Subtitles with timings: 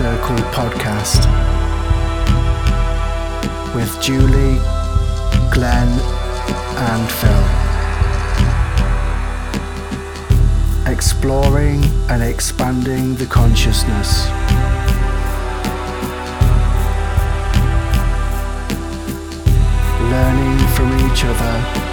[0.00, 1.26] Circle podcast
[3.74, 4.58] with Julie,
[5.52, 5.90] Glenn,
[6.88, 7.44] and Phil.
[10.90, 14.26] Exploring and expanding the consciousness.
[20.10, 21.89] Learning from each other.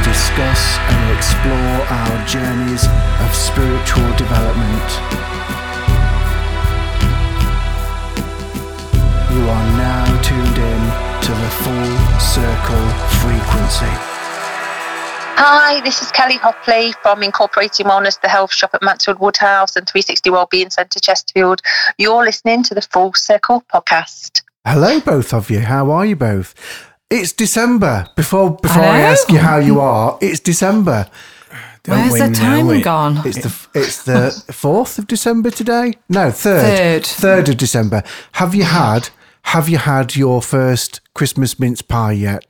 [0.00, 2.84] We discuss and explore our journeys
[3.20, 4.88] of spiritual development.
[9.30, 10.82] You are now tuned in
[11.22, 12.86] to the full circle
[13.20, 13.92] frequency.
[15.36, 19.86] Hi, this is Kelly Hopley from Incorporating Wellness, the health shop at Mansfield Woodhouse and
[19.86, 21.60] 360 Wellbeing Centre, Chesterfield.
[21.98, 24.42] You're listening to the Full Circle podcast.
[24.66, 25.60] Hello, both of you.
[25.60, 26.89] How are you both?
[27.10, 28.06] It's December.
[28.16, 29.12] Before before I, Hello.
[29.12, 31.08] ask you how you are, it's December.
[31.86, 32.84] Where's the know time it?
[32.84, 33.20] gone?
[33.24, 35.94] It's the it's the fourth of December today.
[36.08, 36.62] No, third.
[36.62, 37.06] Third.
[37.06, 38.02] Third of December.
[38.32, 39.08] Have you had
[39.42, 42.46] Have you had your first Christmas mince pie yet?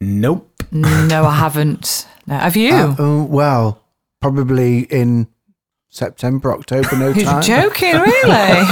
[0.00, 0.62] Nope.
[0.70, 2.06] no, I haven't.
[2.28, 2.38] No.
[2.38, 2.74] Have you?
[2.74, 3.84] Uh, oh, well,
[4.20, 5.28] probably in
[5.88, 7.42] September, October, no You're time.
[7.42, 8.64] joking, really?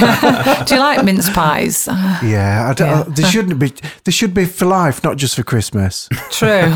[0.66, 1.88] Do you like mince pies?
[2.22, 3.00] Yeah, I don't, Yeah.
[3.00, 3.72] uh, there shouldn't be.
[4.04, 6.08] There should be for life, not just for Christmas.
[6.30, 6.70] True.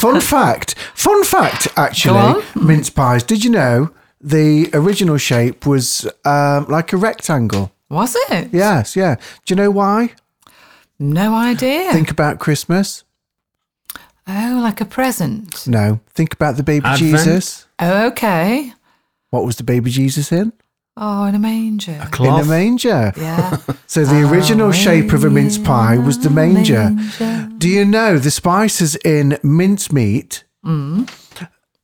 [0.00, 0.74] fun fact.
[0.94, 1.68] Fun fact.
[1.76, 3.22] Actually, mince pies.
[3.22, 7.72] Did you know the original shape was um, like a rectangle?
[7.88, 8.48] Was it?
[8.52, 8.96] Yes.
[8.96, 9.16] Yeah.
[9.44, 10.12] Do you know why?
[10.98, 11.92] No idea.
[11.92, 13.04] Think about Christmas.
[14.32, 15.66] Oh, like a present.
[15.66, 16.00] No.
[16.14, 17.10] Think about the baby Advent?
[17.12, 17.66] Jesus.
[17.78, 18.72] Oh, okay.
[19.30, 20.52] What was the baby Jesus in?
[20.96, 21.92] Oh, in a manger.
[21.92, 22.44] In Cloth.
[22.44, 23.12] a manger.
[23.16, 23.56] Yeah.
[23.86, 26.88] So the original shape of a mince pie was the manger.
[26.90, 27.50] Manger.
[27.58, 30.44] Do you know the spices in mincemeat?
[30.64, 31.10] Mm.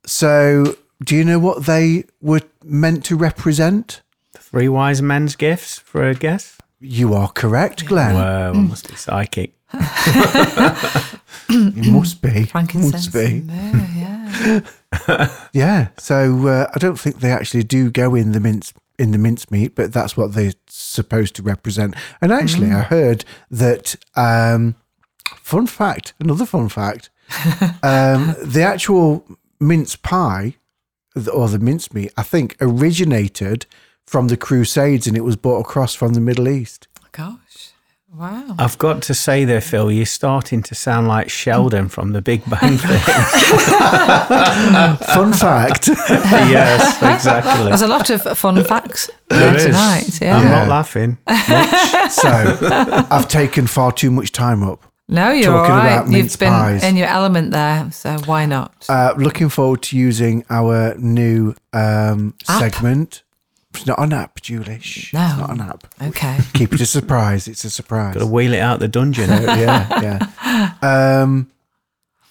[0.06, 4.00] So do you know what they were meant to represent?
[4.36, 6.56] Three wise men's gifts for a guess.
[6.80, 8.14] You are correct, Glenn.
[8.14, 8.68] Wow, Mm.
[8.70, 9.52] must be psychic.
[11.50, 12.44] It must be.
[12.44, 12.92] Frankincense.
[12.92, 13.42] Must be.
[13.46, 14.60] yeah.
[15.52, 15.88] Yeah.
[15.98, 19.74] So uh, I don't think they actually do go in the mince in the mincemeat,
[19.74, 21.94] but that's what they're supposed to represent.
[22.20, 23.96] And actually, I heard that.
[24.16, 24.74] Um,
[25.36, 26.14] fun fact.
[26.20, 27.10] Another fun fact.
[27.82, 29.24] um, the actual
[29.60, 30.54] mince pie
[31.32, 33.66] or the mincemeat, I think, originated
[34.06, 36.88] from the Crusades, and it was brought across from the Middle East.
[37.12, 37.67] Gosh.
[38.14, 38.54] Wow.
[38.58, 42.42] I've got to say there, Phil, you're starting to sound like Sheldon from the Big
[42.48, 42.98] Bang Theory.
[45.14, 45.88] Fun fact.
[46.48, 47.64] yes, exactly.
[47.66, 49.64] There's a lot of fun facts There there is.
[49.66, 50.18] tonight.
[50.22, 50.36] Yeah.
[50.38, 50.58] I'm Yeah.
[50.58, 51.18] not laughing.
[52.10, 52.58] so
[53.10, 54.84] I've taken far too much time up.
[55.10, 55.92] No, you're all Talking right.
[55.92, 56.84] about You've been pies.
[56.84, 58.84] in your element there, so why not?
[58.88, 62.58] Uh, looking forward to using our new um, App?
[62.60, 63.22] segment.
[63.74, 64.66] It's not an app, Julie.
[64.66, 64.78] No.
[64.78, 65.84] It's not an app.
[66.02, 66.38] okay.
[66.54, 67.46] Keep it a surprise.
[67.46, 68.14] It's a surprise.
[68.14, 69.28] Got to wheel it out the dungeon.
[69.30, 70.26] yeah,
[70.82, 71.20] yeah.
[71.22, 71.50] Um,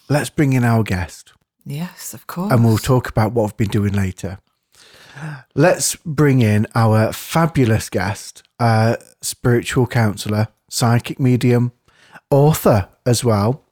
[0.08, 1.32] let's bring in our guest
[1.64, 2.52] Yes, of course.
[2.52, 4.38] and we'll talk about what I've been doing later.
[5.54, 11.72] Let's bring in our fabulous guest, uh, spiritual counselor, psychic medium,
[12.30, 13.64] author as well,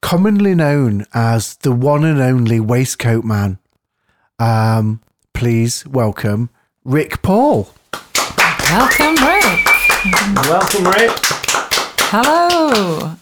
[0.00, 3.58] commonly known as the one and only waistcoat man.
[4.38, 5.02] Um,
[5.34, 6.48] please welcome
[6.84, 7.68] Rick Paul.
[8.70, 9.66] Welcome, Rick.
[10.46, 11.12] Welcome, Rick.
[12.12, 13.16] Hello.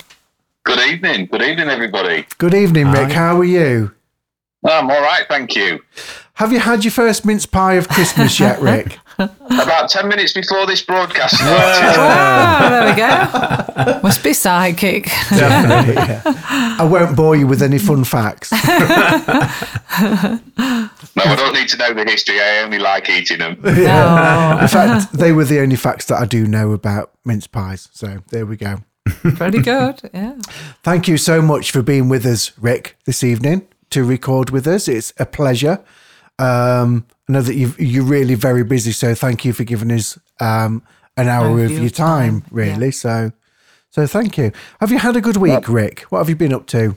[0.64, 1.26] Good evening.
[1.26, 2.26] Good evening, everybody.
[2.38, 3.12] Good evening, Rick.
[3.12, 3.92] How are you?
[4.64, 5.80] I'm all right, thank you.
[6.34, 8.98] Have you had your first mince pie of Christmas yet, Rick?
[9.18, 11.98] About 10 minutes before this broadcast started.
[11.98, 14.00] Ah, there we go.
[14.02, 15.06] Must be psychic.
[15.32, 18.52] I won't bore you with any fun facts.
[18.52, 18.58] no,
[19.98, 22.40] I don't need to know the history.
[22.40, 23.60] I only like eating them.
[23.64, 27.88] Oh, In fact, they were the only facts that I do know about mince pies.
[27.92, 28.78] So there we go.
[29.04, 30.00] pretty good.
[30.14, 30.34] Yeah.
[30.82, 34.88] Thank you so much for being with us, Rick, this evening to record with us.
[34.88, 35.80] It's a pleasure.
[36.38, 40.18] Um, I know that you've, you're really very busy, so thank you for giving us
[40.40, 40.82] um,
[41.16, 42.86] an hour Of of your your time, time, really.
[42.86, 42.90] yeah.
[42.92, 43.32] So,
[43.90, 44.52] so thank you.
[44.80, 46.00] Have you had a good week, Rick?
[46.10, 46.96] What have you been up to?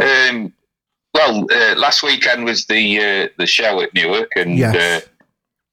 [0.00, 0.52] Um,
[1.14, 4.76] well, uh, last weekend was the uh, the show at Newark, and Yes.
[5.04, 5.08] uh,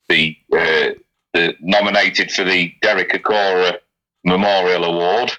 [0.08, 0.90] the uh,
[1.34, 3.78] the nominated for the Derek Acorah
[4.24, 5.32] Memorial Award.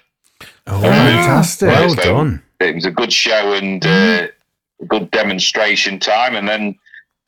[0.67, 1.69] Oh, Fantastic.
[1.69, 2.43] Well So done.
[2.59, 4.27] It was a good show and uh,
[4.81, 6.75] a good demonstration time, and then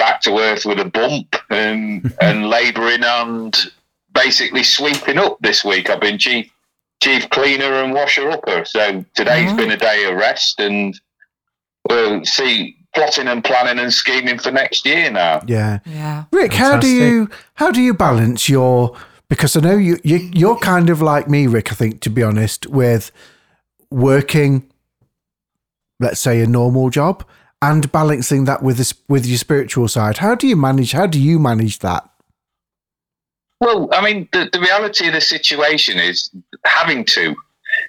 [0.04, 3.56] back to earth with a bump and and labouring and
[4.14, 5.90] basically sweeping up this week.
[5.90, 6.52] I've been chief
[7.02, 9.56] chief cleaner and washer upper, so today's Oh.
[9.58, 11.00] been a day of rest and
[11.90, 15.42] we'll see plotting and planning and scheming for next year now.
[15.48, 15.80] Yeah.
[15.86, 16.26] Yeah.
[16.32, 18.96] Rick, how do you how do you balance your
[19.30, 21.72] because I know you, you you're kind of like me, Rick.
[21.72, 23.10] I think to be honest, with
[23.90, 24.70] working,
[26.00, 27.24] let's say a normal job,
[27.70, 30.18] and balancing that with this with your spiritual side.
[30.18, 30.92] How do you manage?
[30.92, 32.10] How do you manage that?
[33.62, 36.30] Well, I mean, the, the reality of the situation is
[36.66, 37.36] having to.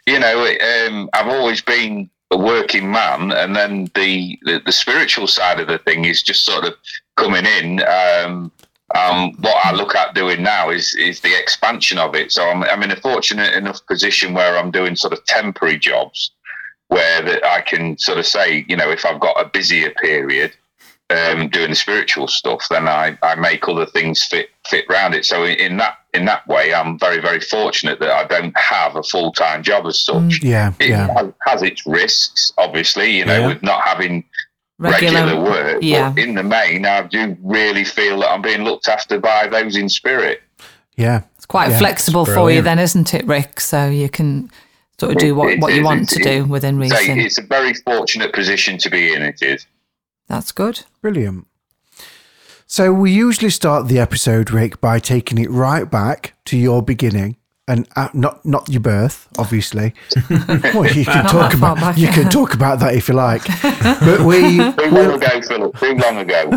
[0.07, 5.27] You know, um, I've always been a working man, and then the, the the spiritual
[5.27, 6.75] side of the thing is just sort of
[7.17, 7.83] coming in.
[7.83, 8.53] Um,
[8.95, 12.31] um, what I look at doing now is is the expansion of it.
[12.31, 16.31] So I'm, I'm in a fortunate enough position where I'm doing sort of temporary jobs,
[16.89, 20.53] where that I can sort of say, you know, if I've got a busier period,
[21.11, 25.25] um, doing the spiritual stuff, then I, I make other things fit fit round it.
[25.27, 28.97] So in, in that in that way, I'm very very fortunate that I don't have
[28.97, 30.43] a full time job as such.
[30.43, 33.47] Yeah, It yeah, has, has its risks, obviously, you know, Yeah.
[33.49, 34.25] with not having
[34.79, 35.79] regular, work.
[35.83, 36.11] Yeah.
[36.11, 39.77] But in the main, I do really feel that I'm being looked after by those
[39.77, 40.43] in spirit.
[40.97, 41.23] yeah.
[41.37, 43.61] It's quite Yeah, flexible it's for you then, isn't it, Rick?
[43.61, 44.51] So you can
[44.99, 46.97] sort of do what, It- what it you is, want to it's- do within So
[46.97, 47.19] reason.
[47.21, 49.23] it's a very fortunate position to be in.
[49.23, 49.67] It is.
[50.29, 50.81] That's good.
[51.03, 51.47] Brilliant.
[52.67, 57.37] So we usually start the episode, Rick, by taking it right back to your beginning,
[57.67, 59.95] and uh, not not your birth, obviously.
[60.31, 61.97] well, you can Not talk about back.
[61.97, 63.43] you can talk about that if you like.
[63.63, 65.79] But we Too long ago, Philip.
[65.79, 66.51] Too long ago.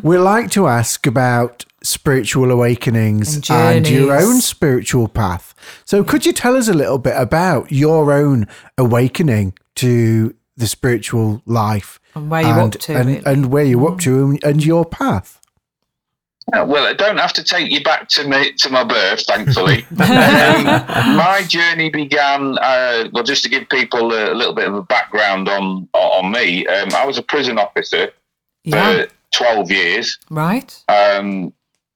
[0.02, 5.54] we like to ask about spiritual awakenings And and, your own spiritual path.
[5.84, 8.46] So could you tell us a little bit about your own
[8.78, 13.22] awakening to the spiritual life And where you're up to, and, really.
[13.24, 15.39] and where you're up to and, and your path?
[16.52, 19.84] Uh, Well, I don't have to take you back to me to my birth, thankfully.
[19.90, 20.64] um,
[21.16, 22.58] my journey began.
[22.58, 26.66] Uh, well, just to give people a, little bit of a background on on me,
[26.66, 28.10] um, I was a prison officer
[28.64, 29.04] yeah.
[29.04, 30.72] for twelve years, Right.
[30.88, 31.52] um,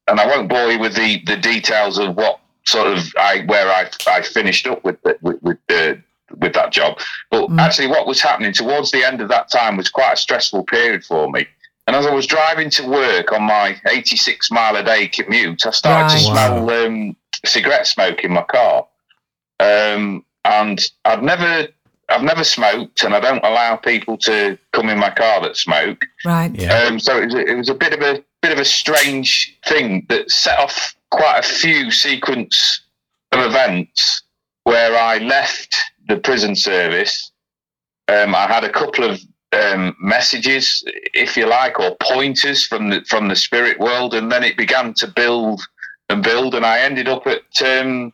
[0.06, 3.68] and I won't bore you with the, the details of what sort of I where
[3.70, 6.02] I I finished up with the, with with, the,
[6.36, 6.98] with that job.
[7.30, 10.64] But actually, what was happening towards the end of that time was quite a stressful
[10.64, 11.46] period for me.
[11.86, 15.70] And as I was driving to work on my 86 mile a day commute, I
[15.70, 16.32] started to Right.
[16.32, 18.86] smell um, cigarette smoke in my car.
[19.60, 21.68] Um, and I've never,
[22.08, 26.04] I've never smoked, and I don't allow people to come in my car that smoke.
[26.24, 26.54] Right.
[26.54, 26.72] Yeah.
[26.84, 29.56] Um, so it was, a, it was a bit of a bit of a strange
[29.66, 32.82] thing that set off quite a few sequence
[33.32, 34.22] of events
[34.64, 35.76] where I left
[36.08, 37.30] the prison service.
[38.08, 39.22] Um, I had a couple of
[39.54, 40.82] um, messages,
[41.14, 44.94] if you like, or pointers from the from the spirit world, and then it began
[44.94, 45.60] to build
[46.08, 48.12] and build, and I ended up at um,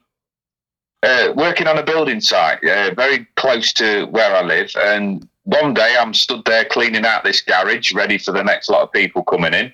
[1.03, 4.71] uh, working on a building site, uh, very close to where I live.
[4.77, 8.83] And one day I'm stood there cleaning out this garage, ready for the next lot
[8.83, 9.73] of people coming in.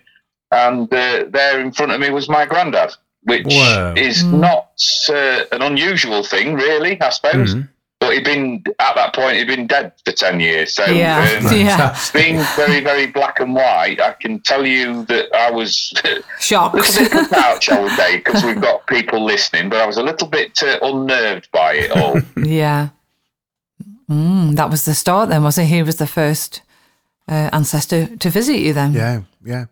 [0.53, 2.93] And uh, there in front of me was my granddad,
[3.25, 3.95] which Whoa.
[3.97, 4.39] is Mm.
[4.39, 4.71] not
[5.09, 7.55] uh, an unusual thing, really, I suppose.
[7.55, 7.69] Mhm.
[8.07, 10.73] But he'd been, at that point, he'd been dead for 10 years.
[10.73, 11.39] So Yeah.
[11.43, 11.99] um, Yeah.
[12.13, 16.75] being very, very black and white, I can tell you that I was a Shocked.
[16.77, 20.03] little bit out, shall we say, because we've got people listening, but I was a
[20.03, 22.21] little bit uh, unnerved by it all.
[22.37, 22.89] yeah.
[24.11, 25.65] Mm, that was the start then, was it?
[25.67, 26.63] He was the first
[27.29, 28.93] uh, ancestor to visit you then.
[28.93, 29.65] Yeah, yeah.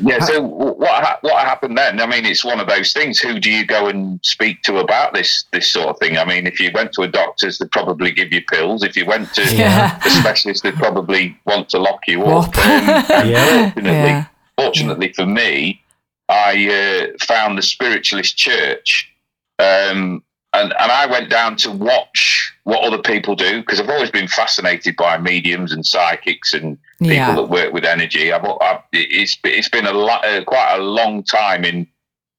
[0.00, 0.20] Yeah.
[0.20, 2.00] So what ha- what happened then?
[2.00, 3.18] I mean, it's one of those things.
[3.18, 6.18] Who do you go and speak to about this this sort of thing?
[6.18, 8.82] I mean, if you went to a doctor's, they'd probably give you pills.
[8.84, 9.98] If you went to Yeah.
[10.04, 12.46] a specialist, they'd probably want to lock you up.
[12.54, 12.58] Whoop.
[12.64, 12.86] Um,
[13.28, 13.70] Yeah.
[13.72, 14.24] Fortunately, Yeah.
[14.56, 15.82] fortunately for me,
[16.28, 19.12] I uh, found the spiritualist church,
[19.58, 24.10] um, and and I went down to watch what other people do because I've always
[24.12, 27.34] been fascinated by mediums and psychics and people Yeah.
[27.34, 28.32] that work with energy.
[28.32, 31.86] I've, I've it's it's been a lot, uh, quite a long time in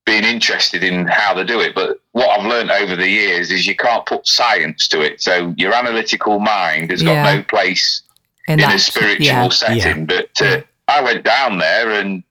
[0.06, 1.76] being interested in how they do it.
[1.76, 5.22] But what I've learned over the years is you can't put science to it.
[5.22, 8.02] So your analytical mind has got no place
[8.48, 9.50] In, in that, a spiritual yeah.
[9.50, 10.06] setting.
[10.06, 12.24] But uh, I went down there and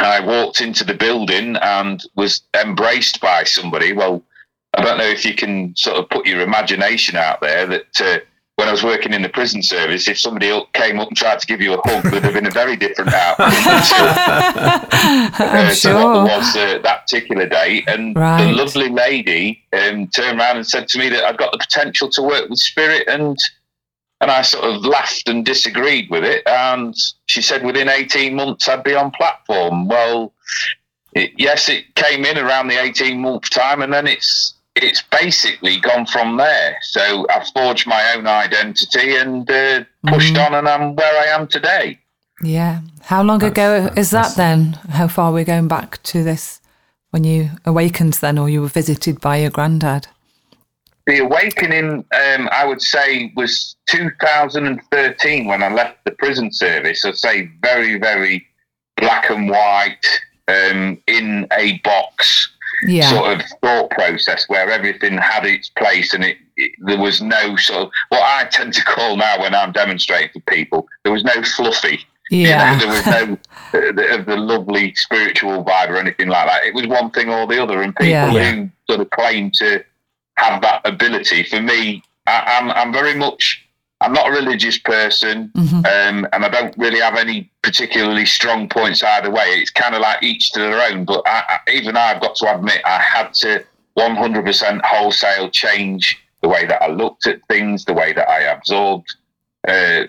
[0.00, 3.92] I walked into the building and was embraced by somebody.
[3.92, 4.22] Well,
[4.74, 8.18] I don't know if you can sort of put your imagination out there that uh,
[8.62, 11.46] when I was working in the prison service, if somebody came up and tried to
[11.48, 14.86] give you a hug, it would have been a very different outcome uh,
[15.66, 15.90] what sure.
[15.90, 17.82] it was uh, that particular day.
[17.88, 18.44] And Right.
[18.44, 22.08] the lovely lady um, turned around and said to me that I've got the potential
[22.10, 23.36] to work with spirit and
[24.20, 26.46] and I sort of laughed and disagreed with it.
[26.46, 26.94] And
[27.26, 29.88] she said within 18 months I'd be on platform.
[29.88, 30.32] Well,
[31.14, 35.78] it, yes, it came in around the 18 month time, and then it's it's basically
[35.80, 36.78] gone from there.
[36.82, 41.46] So I've forged my own identity and uh, pushed on, and I'm where I am
[41.46, 41.98] today.
[42.42, 42.80] Yeah.
[43.02, 44.78] How long ago is that then?
[44.90, 46.60] How far are we going back to this?
[47.10, 50.08] When you awakened then, or you were visited by your granddad?
[51.06, 57.04] The awakening, um, I would say, was 2013 when I left the prison service.
[57.04, 58.46] I'd say very, very
[58.96, 60.06] black and white,
[60.48, 62.51] um, in a box
[62.84, 63.10] Yeah.
[63.10, 67.56] sort of thought process where everything had its place and it, it there was no
[67.56, 71.24] sort of what I tend to call now when I'm demonstrating for people, there was
[71.24, 72.00] no fluffy.
[72.30, 72.78] You know, Yeah.
[72.78, 76.64] there was no uh, the, of the lovely spiritual vibe or anything like that.
[76.64, 78.52] It was one thing or the other, and people Yeah.
[78.54, 79.84] who sort of claim to
[80.38, 81.44] have that ability.
[81.44, 83.64] For me, I, I'm I'm very much
[84.02, 89.02] I'm not a religious person, um, and I don't really have any particularly strong points
[89.02, 89.44] either way.
[89.46, 91.04] It's kind of like each to their own.
[91.04, 93.64] But I, I, even I've got to admit, I had to
[93.96, 99.14] 100% wholesale change the way that I looked at things, the way that I absorbed
[99.68, 100.04] uh,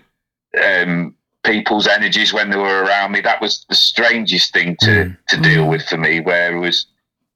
[0.62, 3.21] um, people's energies when they were around me.
[3.21, 6.19] That was the strangest thing to to deal with for me.
[6.19, 6.88] Where it was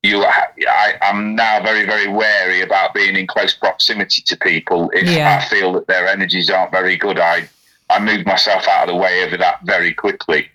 [0.04, 4.90] you, I, I'm now very very wary about being in close proximity to people.
[4.94, 5.42] If Yeah.
[5.42, 7.50] I feel that their energies aren't very good, I
[7.90, 10.50] I move myself out of the way of that very quickly.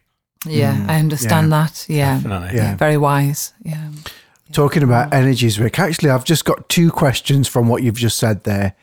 [0.46, 1.86] Yeah, I understand that.
[1.88, 2.16] Yeah.
[2.16, 2.56] Definitely.
[2.56, 2.76] Yeah.
[2.76, 3.54] Very wise.
[3.62, 3.88] Yeah.
[4.52, 5.78] Talking about energies, Rick.
[5.78, 8.74] Actually, I've just got two questions from what you've just said there,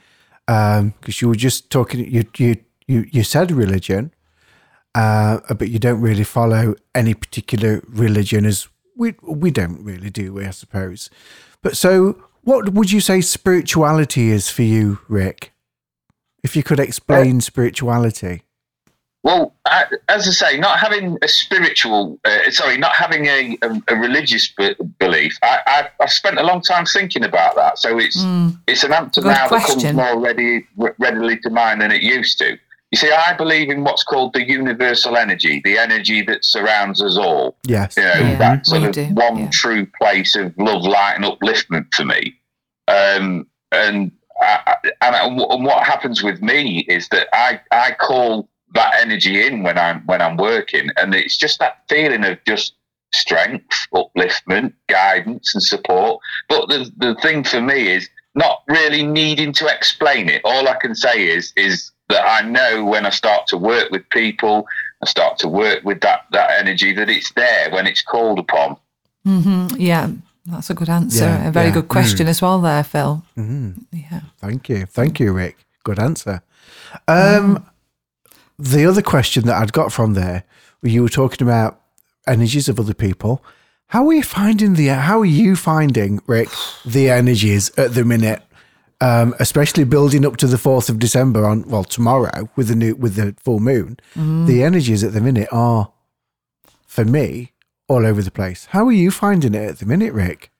[0.48, 2.10] because you were just talking.
[2.12, 2.56] You you
[2.88, 4.12] you you said religion,
[4.96, 8.68] uh, but you don't really follow any particular religion, as
[9.00, 11.10] we we don't really do, we I suppose.
[11.64, 15.54] But so, what would you say spirituality is for you, Rick?
[16.44, 18.44] If you could explain uh, spirituality.
[19.22, 23.82] Well, uh, as I say, not having a spiritual, uh, sorry, not having a, a,
[23.90, 27.80] a religious b- belief, I, I, I've spent a long time thinking about that.
[27.80, 28.50] So it's hmm.
[28.68, 32.02] it's an answer Good now that comes more ready, re- readily to mind than it
[32.02, 32.58] used to.
[32.92, 37.18] You see, I believe in what's called the universal energy, the energy that surrounds us
[37.18, 37.56] all.
[37.68, 37.96] Yes.
[37.96, 39.50] You know, Yeah, that sort we of do, one yeah.
[39.52, 42.36] true place of love, light, and upliftment for me.
[42.88, 47.92] Um, and I, I- and, I- and what happens with me is that I, I
[47.92, 52.38] call that energy in when I'm when I'm working, and it's just that feeling of
[52.48, 52.74] just
[53.14, 56.22] strength, upliftment, guidance, and support.
[56.50, 60.42] But the the thing for me is not really needing to explain it.
[60.46, 64.08] All I can say is is that I know when I start to work with
[64.10, 64.68] people,
[65.02, 68.78] I start to work with that that energy that it's there when it's called upon.
[69.24, 70.10] hmm Yeah.
[70.46, 71.26] That's a good answer.
[71.26, 71.74] Yeah, a very yeah.
[71.76, 73.22] good question as well, there, Phil.
[73.36, 74.22] Yeah.
[74.40, 74.86] Thank you.
[74.88, 75.58] Thank you, Rick.
[75.84, 76.42] Good answer.
[77.08, 77.66] Um,
[78.58, 80.44] The other question that I'd got from there,
[80.80, 81.80] where you were talking about
[82.26, 83.44] energies of other people.
[83.88, 84.88] How are you finding the?
[84.88, 86.50] How are you finding, Rick,
[86.86, 88.42] the energies at the minute?
[89.02, 92.96] Um, especially building up to the fourth of December on well tomorrow with the new
[92.96, 93.98] with the full moon.
[94.16, 95.94] The energies at the minute are,
[96.86, 97.54] for me,
[97.88, 98.66] all over the place.
[98.72, 100.52] How are you finding it at the minute, Rick?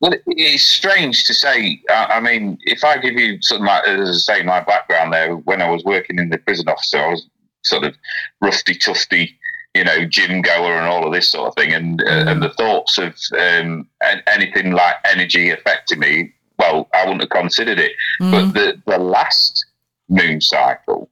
[0.00, 1.80] Well, it's strange to say.
[1.88, 5.12] I I mean, if I give you sort of my, as I say, my background
[5.12, 7.28] there, when I was working in the prison officer, I was
[7.64, 7.94] sort of
[8.40, 9.38] rusty, tufty,
[9.74, 11.72] you know, gym goer and all of this sort of thing.
[11.72, 13.88] And uh, and the thoughts of um,
[14.26, 16.34] anything like energy affecting me,
[16.72, 17.92] well, I wouldn't have considered it.
[18.18, 19.64] But the, the last
[20.08, 21.10] moon cycle,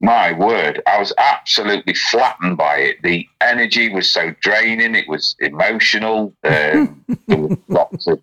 [0.00, 2.96] my word, I was absolutely flattened by it.
[3.02, 4.94] The energy was so draining.
[4.94, 6.32] It was emotional.
[6.44, 8.20] Um, there was lots of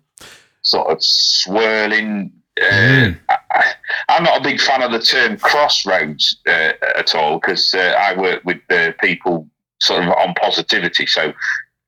[0.62, 2.32] sort of swirling.
[2.60, 3.74] Uh, I, I-
[4.10, 8.16] I'm not a big fan of the term crossroads uh, at all because uh, I
[8.18, 9.48] work with uh, people
[9.80, 11.06] sort of on positivity.
[11.06, 11.32] So,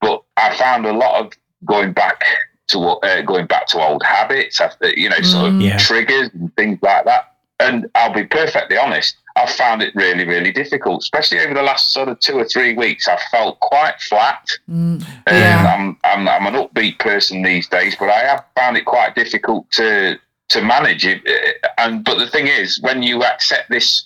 [0.01, 1.33] but I found a lot of
[1.65, 2.23] going back
[2.71, 5.77] to uh, going back to old habits, uh, you know, sort of Yeah.
[5.79, 7.33] triggers and things like that.
[7.59, 11.93] And I'll be perfectly honest, I've found it really, really difficult, especially over the last
[11.93, 13.07] sort of two or three weeks.
[13.07, 14.49] I've felt quite flat.
[14.69, 14.99] Um,
[15.31, 15.75] Yeah.
[15.77, 19.71] I'm, I'm, I'm an upbeat person these days, but I have found it quite difficult
[19.73, 21.21] to to manage it.
[21.29, 24.05] Uh, And but the thing is, when you accept this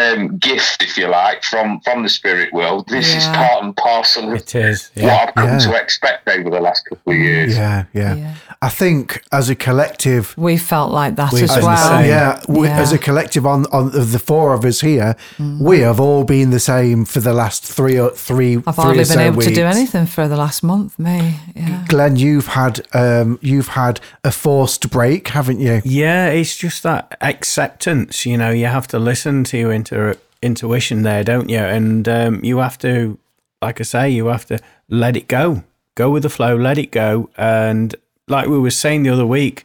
[0.00, 4.28] um, gift, if you like, from from the spirit world, this is part and parcel
[4.32, 4.90] of It is.
[4.94, 5.58] what I've come Yeah.
[5.58, 7.56] to expect over the last couple of years.
[7.56, 8.14] Yeah, yeah.
[8.14, 8.34] Yeah.
[8.62, 11.88] I think as a collective, We felt like that We- as I was well.
[11.90, 12.80] gonna yeah, we, Yeah.
[12.80, 15.14] as a collective on on the four of us here,
[15.60, 18.56] we have all been the same for the last three or three.
[18.66, 21.40] I've three hardly or been so able to do anything for the last month, me.
[21.54, 21.84] Yeah.
[21.88, 25.80] Glenn, you've had um, you've had a forced break, haven't you?
[25.84, 28.26] Yeah, it's just that acceptance.
[28.26, 31.58] You know, you have to listen to your inter- intuition there, don't you?
[31.58, 33.18] And um, you have to,
[33.62, 35.62] like I say, you have to let it go.
[35.94, 37.30] Go with the flow, let it go.
[37.36, 37.94] And
[38.28, 39.64] like we were saying the other week,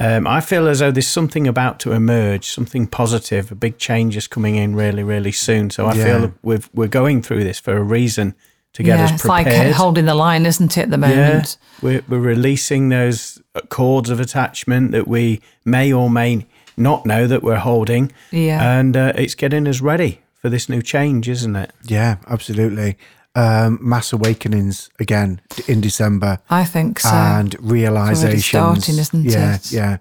[0.00, 4.16] Um, I feel as though there's something about to emerge, something positive, a big change
[4.16, 5.68] is coming in really, really soon.
[5.70, 6.04] So I Yeah.
[6.04, 8.34] feel we've, we're going through this for a reason
[8.72, 9.74] to get yeah, us it's like prepared.
[9.74, 11.58] holding the line, isn't it, at the yeah, moment?
[11.82, 16.46] we're, we're releasing those cords of attachment that we may or may
[16.82, 18.12] not know that we're holding.
[18.30, 18.78] Yeah.
[18.78, 21.72] And uh, it's getting us ready for this new change, isn't it?
[21.84, 22.98] Yeah, absolutely.
[23.34, 27.08] Um, mass awakenings again in December I think so.
[27.08, 28.44] and realizations.
[28.44, 29.72] starting, isn't yeah, it?
[29.72, 29.98] Yeah,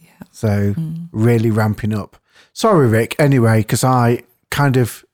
[0.00, 0.10] Yeah.
[0.32, 0.74] So
[1.12, 2.18] really ramping up.
[2.52, 3.16] Sorry, Rick.
[3.18, 5.04] Anyway, because I kind of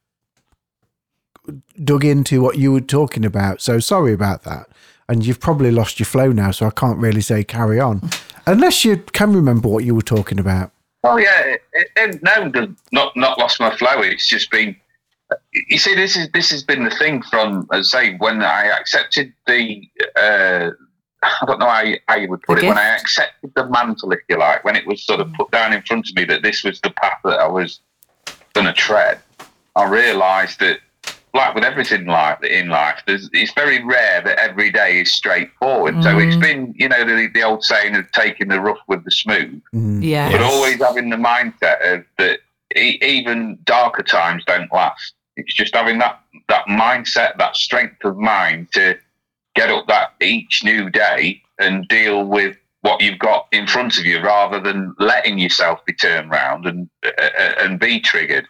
[1.83, 3.61] dug into what you were talking about.
[3.61, 4.67] So sorry about that.
[5.09, 8.09] And you've probably lost your flow now, so I can't really say carry on,
[8.47, 10.73] unless you can remember what you were talking about.
[11.03, 14.03] Oh yeah, it, it, no, not not lost my flow.
[14.03, 14.77] It's just been.
[15.53, 18.67] You see, this is this has been the thing from, as I say, when I
[18.67, 19.89] accepted the.
[20.17, 20.71] Uh,
[21.23, 22.67] I don't know how you, how you would put it.
[22.67, 25.73] When I accepted the mantle, if you like, when it was sort of put down
[25.73, 27.81] in front of me that this was the path that I was
[28.55, 29.21] going to tread,
[29.77, 30.79] I realised that,
[31.33, 36.03] like with everything like in life, there's, it's very rare that every day is straightforward.
[36.03, 36.41] So it's mm.
[36.41, 40.03] been, you know, the, the old saying of taking the rough with the smooth mm.
[40.03, 40.31] yeah.
[40.31, 42.41] but always having the mindset of that
[42.77, 45.15] e- even darker times don't last.
[45.37, 48.99] It's just having that that mindset, that strength of mind to
[49.55, 54.05] get up that each new day and deal with what you've got in front of
[54.05, 58.47] you, rather than letting yourself be turned round and uh, uh and be triggered.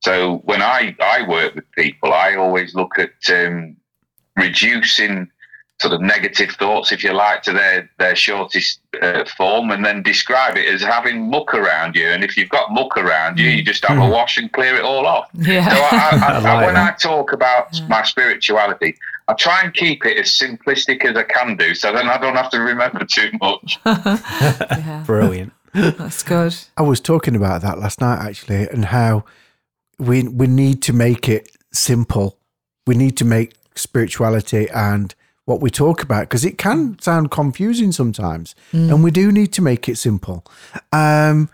[0.00, 3.76] So when I I work with people, I always look at um,
[4.36, 5.30] reducing
[5.78, 10.02] sort of negative thoughts, if you like, to their their shortest uh, form, and then
[10.02, 12.06] describe it as having muck around you.
[12.08, 14.84] And if you've got muck around you, you just have a wash and clear it
[14.84, 15.28] all off.
[15.34, 15.68] Yeah.
[15.68, 16.94] So I, I, I, I like when that.
[16.94, 18.96] I talk about my spirituality,
[19.28, 22.36] I try and keep it as simplistic as I can do, so then I don't
[22.36, 23.78] have to remember too much.
[23.84, 25.02] yeah.
[25.04, 25.52] Brilliant.
[25.74, 26.54] That's good.
[26.78, 29.24] I was talking about that last night actually, and how
[29.98, 32.38] we we need to make it simple.
[32.86, 37.00] We need to make spirituality and what we talk about because it can mm.
[37.00, 38.90] sound confusing sometimes, mm.
[38.90, 40.44] and we do need to make it simple.
[40.92, 41.48] Um,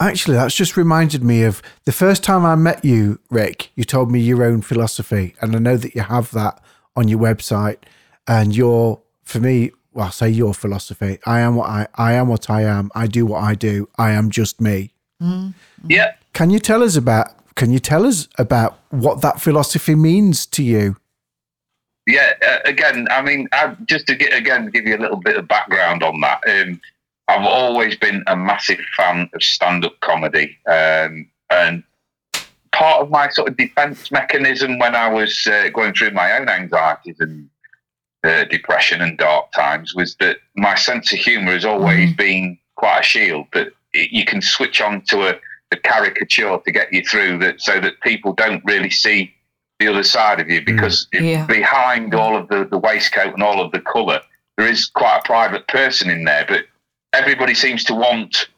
[0.00, 3.70] actually, that's just reminded me of the first time I met you, Rick.
[3.74, 6.60] You told me your own philosophy, and I know that you have that
[6.96, 7.78] on your website.
[8.26, 11.18] And your, for me, well, I say your philosophy.
[11.26, 12.90] I am what I, I am what I am.
[12.94, 13.88] I do what I do.
[13.98, 14.92] I am just me.
[15.22, 15.54] Mm.
[15.86, 16.14] Yeah.
[16.34, 17.28] Can you tell us about?
[17.54, 20.96] Can you tell us about what that philosophy means to you?
[22.06, 25.36] Yeah, uh, again, I mean, I, just to get again give you a little bit
[25.36, 26.42] of background on that.
[26.46, 26.80] Um,
[27.28, 31.82] I've always been a massive fan of stand-up comedy, um, and
[32.72, 36.48] part of my sort of defence mechanism when I was uh, going through my own
[36.48, 37.48] anxieties and
[38.24, 43.00] uh, depression and dark times was that my sense of humour has always been quite
[43.00, 45.34] a shield that it, you can switch on to a,
[45.74, 49.34] a caricature to get you through that, so that people don't really see
[49.80, 51.46] the other side of you because it- Yeah.
[51.46, 54.20] behind all of the, the waistcoat and all of the colour,
[54.56, 56.44] there is quite a private person in there.
[56.48, 56.64] But
[57.12, 58.48] everybody seems to want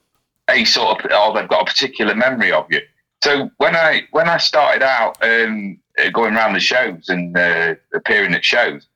[0.49, 2.81] a sort of, or they've got a particular memory of you.
[3.25, 7.75] So when I when I started out um, uh, going around the shows and uh,
[7.95, 8.87] appearing at shows,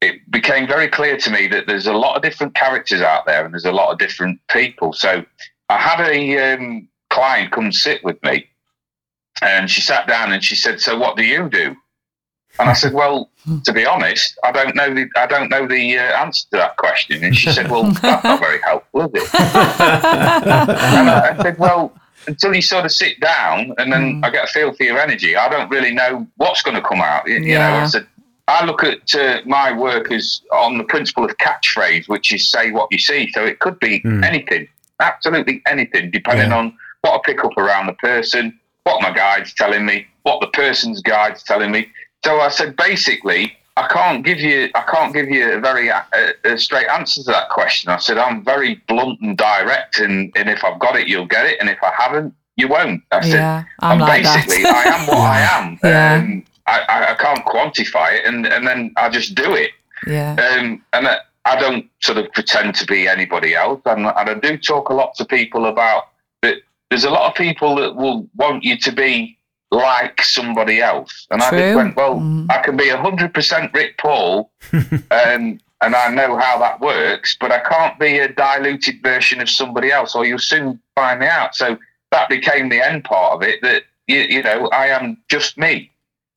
[0.00, 3.44] it became very clear to me that there's a lot of different characters out there
[3.44, 4.92] and there's a lot of different people.
[4.92, 5.24] So
[5.68, 8.46] I had a um, client come sit with me
[9.42, 11.76] and she sat down and she said, "So what do you do?"
[12.58, 13.30] And I said, "Well,
[13.64, 16.76] to be honest, I don't know the I don't know the uh, answer to that
[16.76, 21.58] question." And she said, "Well, that's not very helpful, is it?" and I, I said,
[21.58, 21.92] "Well,
[22.26, 25.36] until you sort of sit down and then I get a feel for your energy,
[25.36, 28.06] I don't really know what's going to come out." You, you know, I said.
[28.48, 32.72] I look at uh, my work as on the principle of catchphrase, which is say
[32.72, 33.30] what you see.
[33.32, 34.66] So it could be anything,
[34.98, 36.56] absolutely anything, depending Yeah.
[36.58, 40.48] on what I pick up around the person, what my guide's telling me, what the
[40.48, 41.88] person's guide's telling me.
[42.24, 46.02] So I said, basically, I can't give you, I can't give you a very uh,
[46.44, 47.90] a straight answer to that question.
[47.90, 51.46] I said, I'm very blunt and direct, and, and if I've got it, you'll get
[51.46, 53.02] it, and if I haven't, you won't.
[53.10, 54.46] I said, Yeah, I'm like that.
[54.46, 55.78] basically, I am what I am.
[55.84, 56.14] Yeah.
[56.16, 59.72] Um, I, I, can't quantify it, and, and then I just do it.
[60.06, 60.32] Yeah.
[60.34, 63.80] Um, and I, I don't sort of pretend to be anybody else.
[63.86, 66.09] And, and I do talk a lot to people about that.
[66.90, 69.38] There's a lot of people that will want you to be
[69.70, 71.26] like somebody else.
[71.30, 72.46] And I just went, well, Mm.
[72.50, 77.60] I can be 100% Rick Paul, um, and I know how that works, but I
[77.60, 81.54] can't be a diluted version of somebody else, or you'll soon find me out.
[81.54, 81.78] So
[82.10, 85.90] that became the end part of it that, you, you know, I am just me.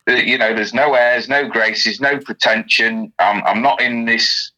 [0.07, 3.11] You know, there's no airs, no graces, no pretension.
[3.19, 4.51] I'm, I'm not in this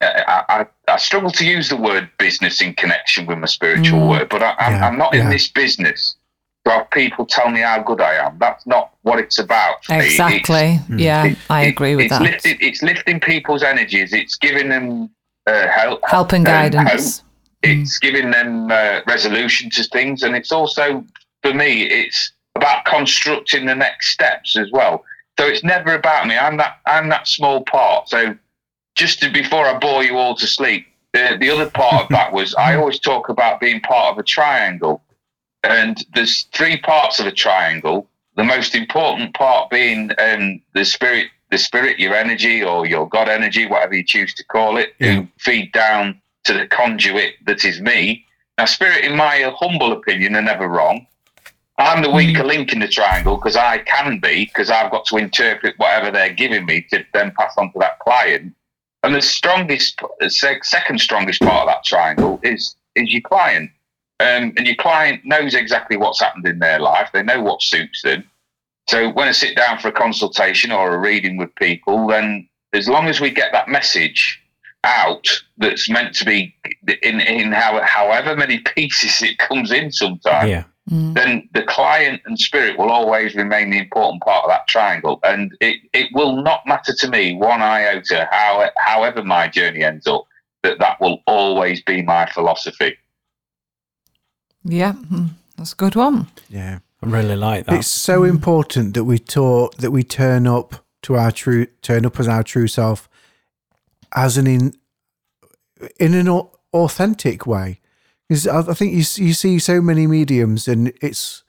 [0.00, 4.08] I, I, I struggle to use the word business in connection with my spiritual Mm.
[4.10, 6.14] word, but I, I'm, Yeah, I'm not in this business
[6.64, 8.38] to have people tell me how good I am.
[8.38, 9.84] That's not what it's about.
[9.84, 9.98] for me.
[9.98, 10.78] It's- Exactly.
[10.96, 12.22] Yeah, it- I it- agree with it's that.
[12.22, 14.12] Lifting, it's lifting people's energies.
[14.12, 15.10] It's giving them
[15.46, 17.18] uh, help, Help and um, guidance.
[17.18, 17.26] hope.
[17.62, 21.04] It's giving them uh, resolution to things, and it's also
[21.42, 25.04] for me, it's about constructing the next steps as well.
[25.40, 26.36] So it's never about me.
[26.36, 28.08] I'm that I'm that small part.
[28.08, 28.36] So
[28.98, 32.32] just to, before I bore you all to sleep, the, the other part of that
[32.32, 35.00] was I always talk about being part of a triangle,
[35.64, 38.06] and there's three parts of a triangle.
[38.36, 43.28] The most important part being um, the spirit, the spirit, your energy or your God
[43.28, 45.14] energy, whatever you choose to call it, Yeah.
[45.22, 48.24] who feed down to the conduit that is me.
[48.58, 51.06] Now, spirit, in my humble opinion, are never wrong.
[51.78, 55.16] I'm the weaker link in the triangle because I can be, because I've got to
[55.16, 58.52] interpret whatever they're giving me to then pass on to that client.
[59.02, 63.70] And the strongest, second strongest part of that triangle is is your client.
[64.20, 67.10] Um, and your client knows exactly what's happened in their life.
[67.12, 68.24] They know what suits them.
[68.88, 72.88] So when I sit down for a consultation or a reading with people, then as
[72.88, 74.42] long as we get that message
[74.82, 75.26] out
[75.58, 76.54] that's meant to be
[77.02, 80.64] in in how, however many pieces it comes in sometimes, Yeah.
[80.90, 81.14] Mm.
[81.14, 85.20] then the client and spirit will always remain the important part of that triangle.
[85.22, 90.06] And it, it will not matter to me one iota, how, however my journey ends
[90.06, 90.24] up,
[90.62, 92.96] that that will always be my philosophy.
[94.64, 96.28] Yeah, mm, that's a good one.
[96.48, 96.78] Yeah.
[97.02, 97.76] I really like that.
[97.76, 102.18] It's so important that we talk that we turn up to our true turn up
[102.18, 103.08] as our true self
[104.16, 104.72] as an in
[106.00, 106.28] in an
[106.72, 107.80] authentic way.
[108.28, 111.42] Because I think you you see so many mediums, and it's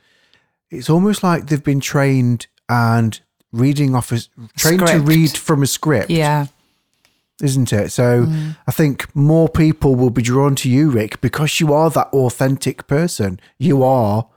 [0.72, 3.20] it's almost like they've been trained and
[3.52, 4.20] reading off a
[4.58, 6.48] trained to read from a script, Yeah,
[7.42, 7.92] isn't it?
[7.92, 8.28] So
[8.68, 12.88] I think more people will be drawn to you, Rick, because you are that authentic
[12.88, 13.40] person.
[13.58, 14.30] You are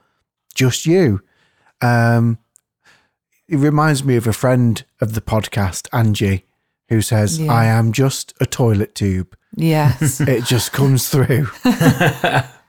[0.54, 1.20] just you.
[1.80, 2.38] Um,
[3.48, 6.46] it reminds me of a friend of the podcast, Angie,
[6.92, 7.52] who says, Yeah.
[7.52, 9.34] I am just a toilet tube.
[9.56, 11.48] yes, It just comes through.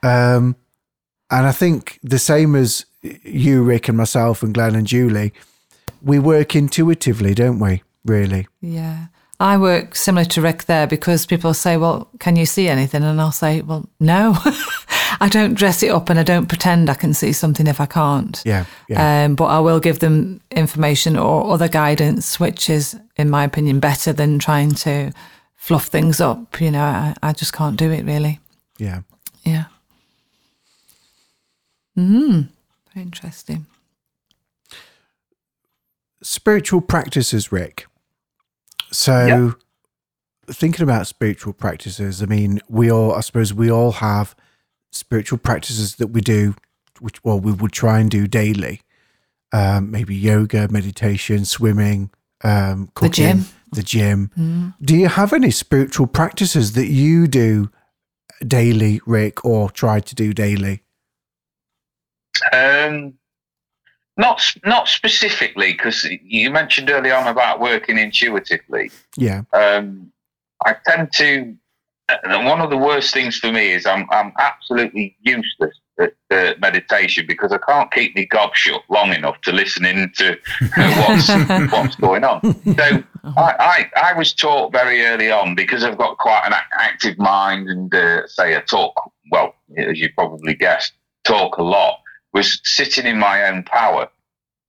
[0.02, 0.56] um,
[1.30, 5.32] and I think the same as you, Rick, and myself, and Glenn and Julie,
[6.02, 7.82] we work intuitively, don't we?
[8.04, 8.46] Really?
[8.60, 9.06] yeah.
[9.40, 13.20] I work similar to Rick there because people say, "Well, can you see anything?" And
[13.20, 14.36] I'll say, "Well, no,
[15.20, 17.86] I don't dress it up and I don't pretend I can see something if I
[17.86, 18.64] can't." Yeah.
[18.88, 19.24] Yeah.
[19.24, 23.80] Um, but I will give them information or other guidance, which is, in my opinion,
[23.80, 25.12] better than trying to
[25.56, 26.60] fluff things up.
[26.60, 28.40] You know, I, I just can't do it really.
[28.78, 29.00] yeah.
[29.44, 29.64] Yeah.
[31.98, 32.48] Mm.
[32.92, 33.66] Very interesting.
[36.22, 37.86] spiritual practices, Rick.
[38.90, 39.54] So,
[40.46, 44.34] thinking about spiritual practices, I mean, we all, I suppose, we all have
[44.94, 46.54] spiritual practices that we do,
[47.00, 48.80] which, well, we would try and do daily.
[49.52, 52.10] Um, maybe yoga, meditation, swimming,
[52.42, 53.44] um, The gym.
[53.72, 54.74] the gym.
[54.82, 57.70] Do you have any spiritual practices that you do
[58.46, 60.82] daily, Rick, or try to do daily?
[62.52, 63.14] Um,
[64.16, 68.90] not not specifically, because you mentioned early on about working intuitively.
[69.16, 70.12] Yeah, um,
[70.64, 71.56] I tend to.
[72.24, 77.24] One of the worst things for me is I'm I'm absolutely useless at uh, meditation
[77.26, 80.36] because I can't keep my gob shut long enough to listen in to
[80.76, 81.28] what's
[81.72, 82.42] what's going on.
[82.76, 87.18] So I, I I was taught very early on because I've got quite an active
[87.18, 88.92] mind and uh, say I talk
[89.30, 90.92] well as you probably guessed
[91.24, 92.00] talk a lot
[92.34, 94.08] was sitting in my own power.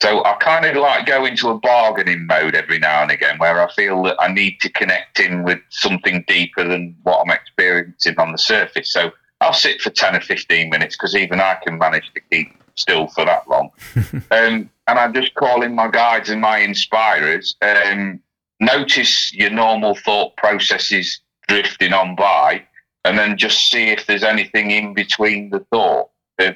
[0.01, 3.65] So I kind of like go into a bargaining mode every now and again where
[3.65, 8.19] I feel that I need to connect in with something deeper than what I'm experiencing
[8.19, 8.91] on the surface.
[8.91, 12.53] So I'll sit for 10 or 15 minutes because even I can manage to keep
[12.75, 13.71] still for that long.
[14.31, 17.55] um, and I just call in my guides and my inspirers.
[17.61, 18.19] Um,
[18.59, 22.63] notice your normal thought processes drifting on by
[23.05, 26.09] and then just see if there's anything in between the thought.
[26.39, 26.51] Uh,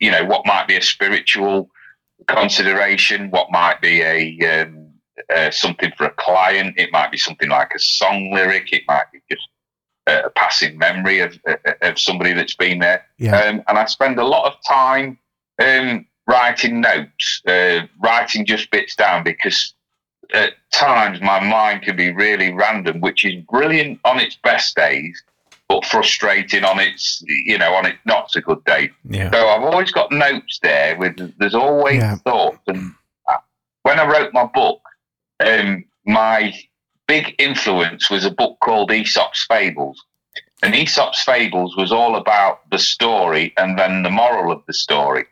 [0.00, 1.70] you know, what might be a spiritual
[2.28, 4.90] consideration, what might be a um,
[5.34, 6.74] uh, something for a client.
[6.76, 8.72] It might be something like a song lyric.
[8.72, 9.48] It might be just
[10.06, 13.04] a passing memory of uh, of somebody that's been there.
[13.18, 13.36] Yeah.
[13.36, 15.18] Um, and I spend a lot of time
[15.62, 19.74] um, writing notes, uh, writing just bits down because
[20.32, 25.22] at times my mind can be really random, which is brilliant on its best days,
[25.68, 28.90] but frustrating on its you know on its not so good day.
[29.08, 29.30] Yeah.
[29.30, 32.16] So I've always got notes there with there's always Yeah.
[32.16, 32.58] thoughts.
[32.66, 32.94] And
[33.82, 34.80] when I wrote my book,
[35.44, 36.54] um, my
[37.06, 40.02] big influence was a book called Aesop's Fables.
[40.62, 45.26] And Aesop's Fables was all about the story and then the moral of the story.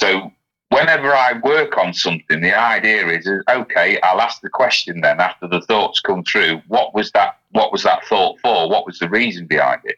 [0.00, 0.32] So
[0.70, 5.20] whenever I work on something, the idea is, is, okay, I'll ask the question then
[5.20, 6.62] after the thoughts come through.
[6.68, 7.38] What was that?
[7.52, 8.68] What was that thought for?
[8.68, 9.96] What was the reason behind it?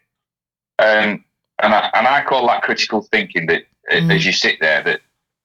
[0.78, 1.24] Um,
[1.62, 3.46] and I, and I call that critical thinking.
[3.46, 4.14] That mm.
[4.14, 5.00] as you sit there, that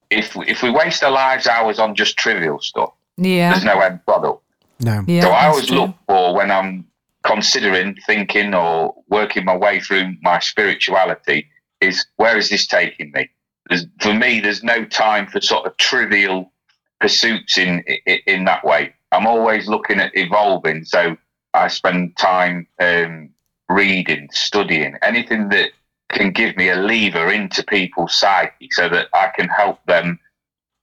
[0.09, 4.05] if if we waste our lives hours on just trivial stuff, yeah, there's no end
[4.05, 4.41] product.
[4.79, 5.03] No.
[5.07, 5.77] Yeah, so I always true.
[5.77, 6.85] look for when I'm
[7.23, 11.47] considering, thinking, or working my way through my spirituality
[11.81, 13.29] is where is this taking me?
[13.69, 16.51] There's, for me, there's no time for sort of trivial
[16.99, 18.93] pursuits in, in, in that way.
[19.11, 20.85] I'm always looking at evolving.
[20.85, 21.17] So
[21.53, 23.29] I spend time um,
[23.69, 25.71] reading, studying, anything that
[26.09, 30.19] can give me a lever into people's psyche so that I can help them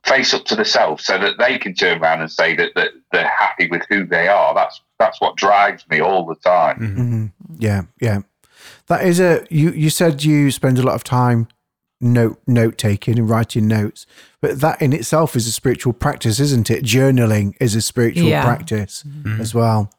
[0.05, 3.29] face up to themselves so that they can turn around and say that, that they're
[3.29, 4.55] happy with who they are.
[4.55, 6.79] That's that's what drives me all the time.
[6.79, 7.27] Mm-hmm.
[7.59, 8.23] Yeah, yeah.
[8.87, 9.71] That is a you.
[9.71, 11.49] You said you spend a lot of time
[12.03, 14.07] note note taking and writing notes,
[14.41, 16.85] but that in itself is a spiritual practice, isn't it?
[16.85, 18.45] Journaling is a spiritual yeah.
[18.45, 19.41] practice mm-hmm.
[19.41, 19.91] as well.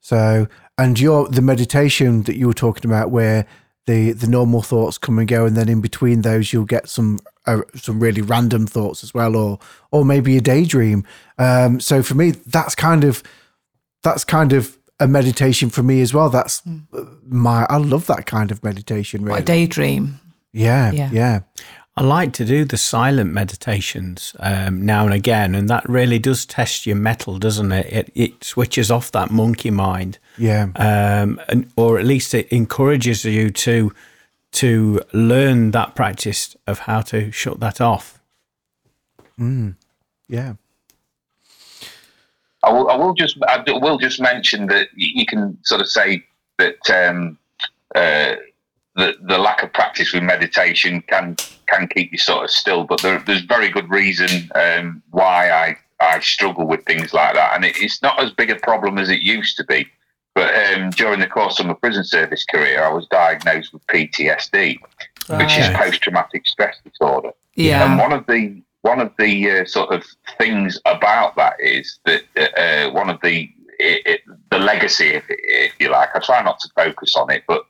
[0.00, 3.46] So, and your the meditation that you were talking about, where
[3.86, 7.18] the the normal thoughts come and go, and then in between those you'll get some
[7.46, 9.58] uh, some really random thoughts as well, or
[9.90, 11.04] or maybe a daydream.
[11.38, 13.22] Um, so for me, that's kind of
[14.02, 16.30] that's kind of a meditation for me as well.
[16.30, 16.86] That's mm.
[17.26, 19.22] my I love that kind of meditation.
[19.22, 20.20] Really, what a daydream.
[20.54, 21.40] Yeah, yeah, yeah.
[21.96, 26.46] I like to do the silent meditations um, now and again, and that really does
[26.46, 27.86] test your mettle, doesn't it?
[27.86, 33.24] It, it switches off that monkey mind, yeah, um, and, or at least it encourages
[33.24, 33.92] you to
[34.52, 38.20] to learn that practice of how to shut that off.
[39.38, 39.74] Mm.
[40.28, 40.54] Yeah.
[42.62, 46.24] I will, I will, just I will just mention that you can sort of say
[46.58, 47.36] that um,
[47.94, 48.36] uh,
[48.96, 53.00] the the lack of practice with meditation can can keep you sort of still, but
[53.02, 57.64] there, there's very good reason um, why I I struggle with things like that, and
[57.64, 59.86] it, it's not as big a problem as it used to be.
[60.34, 64.78] But um, during the course of my prison service career, I was diagnosed with PTSD,
[65.28, 67.30] which is post traumatic stress disorder.
[67.54, 70.04] Yeah, and one of the one of the uh, sort of
[70.38, 75.72] things about that is that uh, one of the it, it, the legacy, if, if,
[75.80, 77.64] you like, I try not to focus on it, but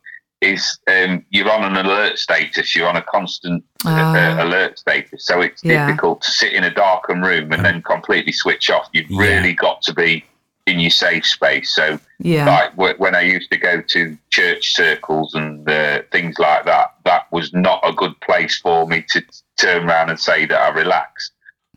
[0.44, 2.74] is um, you're on an alert status.
[2.74, 5.87] You're on a constant uh, uh, alert status, so it's yeah.
[5.87, 8.88] difficult to sit in a darkened room and then completely switch off.
[8.92, 9.20] You've yeah.
[9.20, 10.24] really got to be
[10.66, 11.74] in your safe space.
[11.74, 12.46] So, yeah.
[12.46, 17.30] like when I used to go to church circles and uh, things like that, that
[17.33, 19.22] was not a good place for me to
[19.57, 21.33] turn around and say that I relaxed.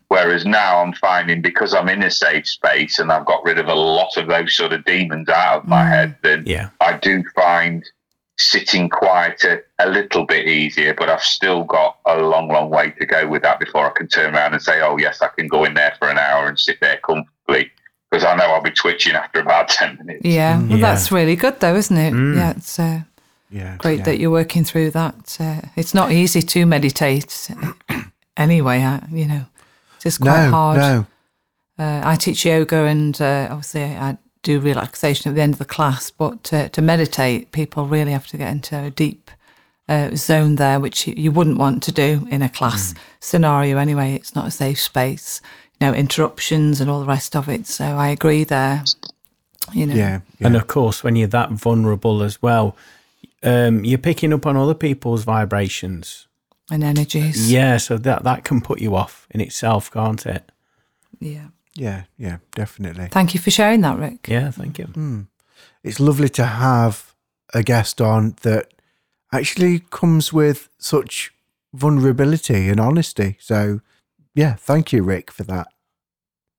[0.08, 3.66] Whereas now I'm finding because I'm in a safe space and I've got rid of
[3.66, 5.88] a lot of those sort of demons out of my mm.
[5.90, 6.70] head, then yeah.
[6.80, 7.84] I do find
[8.38, 13.06] sitting quieter a little bit easier, but I've still got a long, long way to
[13.06, 15.64] go with that before I can turn around and say, oh, yes, I can go
[15.64, 17.70] in there for an hour and sit there comfortably
[18.10, 20.24] because I know I'll be twitching after about 10 minutes.
[20.24, 20.76] Yeah, well, yeah.
[20.78, 22.12] that's really good, though, isn't it?
[22.12, 22.36] Mm.
[22.36, 23.00] Yeah, it's uh,
[23.50, 24.04] yeah, great yeah.
[24.04, 25.36] that you're working through that.
[25.40, 27.50] Uh, it's not easy to meditate
[28.36, 29.44] anyway, uh, you know,
[29.96, 30.78] it's just quite no, hard.
[30.78, 31.06] No.
[31.78, 35.64] Uh, I teach yoga and uh, obviously I do relaxation at the end of the
[35.64, 39.30] class, but to, to meditate, people really have to get into a deep
[39.88, 42.98] uh, zone there, which you wouldn't want to do in a class mm.
[43.20, 44.14] scenario anyway.
[44.14, 45.40] It's not a safe space,
[45.80, 47.66] you know, interruptions and all the rest of it.
[47.66, 48.84] So I agree there.
[49.72, 50.46] You know, yeah, yeah.
[50.46, 52.74] and of course, when you're that vulnerable as well,
[53.42, 56.26] um, you're picking up on other people's vibrations
[56.70, 57.52] and energies.
[57.52, 60.50] Yeah, so that that can put you off in itself, can't it?
[61.20, 61.48] Yeah.
[61.78, 63.06] Yeah, yeah, definitely.
[63.06, 64.26] Thank you for sharing that, Rick.
[64.28, 64.86] Yeah, thank you.
[64.86, 65.28] Mm.
[65.84, 67.14] It's lovely to have
[67.54, 68.74] a guest on that
[69.32, 71.32] actually comes with such
[71.72, 73.36] vulnerability and honesty.
[73.40, 73.80] So,
[74.34, 75.68] yeah, thank you, Rick, for that.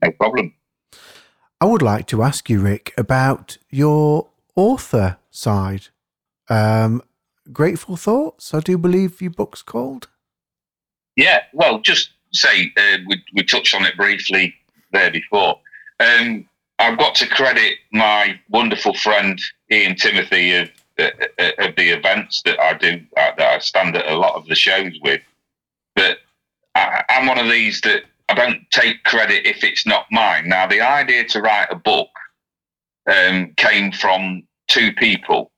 [0.02, 0.54] No problem.
[1.60, 5.88] I would like to ask you, Rick, about your author side.
[6.48, 7.04] Um,
[7.52, 10.08] Grateful Thoughts, I do believe your book's called.
[11.18, 14.54] Yeah, well, just say uh, we, we touched on it briefly
[14.92, 15.60] there before.
[16.00, 16.48] Um,
[16.80, 19.40] I've got to credit my wonderful friend
[19.72, 21.10] Ian Timothy of, uh,
[21.60, 24.56] of the events that I do, uh, that I stand at a lot of the
[24.56, 25.22] shows with.
[25.96, 26.20] But
[26.76, 30.48] I, I'm one of these that I don't take credit if it's not mine.
[30.48, 32.10] Now, the idea to write a book
[33.10, 35.52] um, came from two people.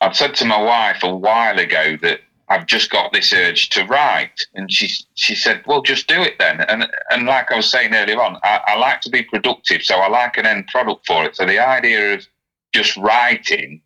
[0.00, 2.20] I've said to my wife a while ago that
[2.50, 4.44] I've just got this urge to write.
[4.54, 6.60] And she she said, well, just do it then.
[6.62, 9.96] And and like I was saying earlier on, I, I like to be productive, so
[9.96, 11.36] I like an end product for it.
[11.36, 12.26] So the idea of
[12.74, 13.80] just writing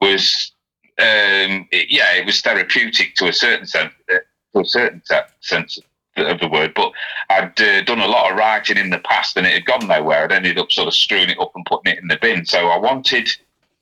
[0.00, 0.52] was,
[0.98, 4.18] um, it, yeah, it was therapeutic to a certain sense, uh,
[4.54, 5.02] to a certain
[5.40, 5.78] sense
[6.16, 6.74] of the word.
[6.74, 6.92] But
[7.28, 10.24] I'd uh, done a lot of writing in the past, and it had gone nowhere.
[10.24, 12.46] I'd ended up sort of screwing it up and putting it in the bin.
[12.46, 13.28] So I wanted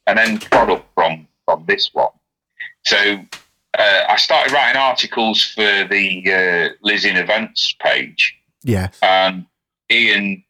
[0.06, 2.08] an end product from from this one.
[2.86, 3.18] So
[3.78, 8.34] uh, I started writing articles for the uh, Liz in Events page.
[8.62, 8.90] Yeah.
[9.02, 9.46] And
[9.90, 10.44] Ian,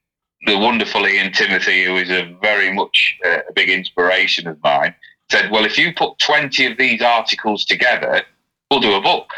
[0.46, 4.94] the wonderful Ian Timothy, who is a very much uh, a big inspiration of mine,
[5.30, 8.22] said, "Well, if you put twenty of these articles together,
[8.70, 9.30] we'll do a book."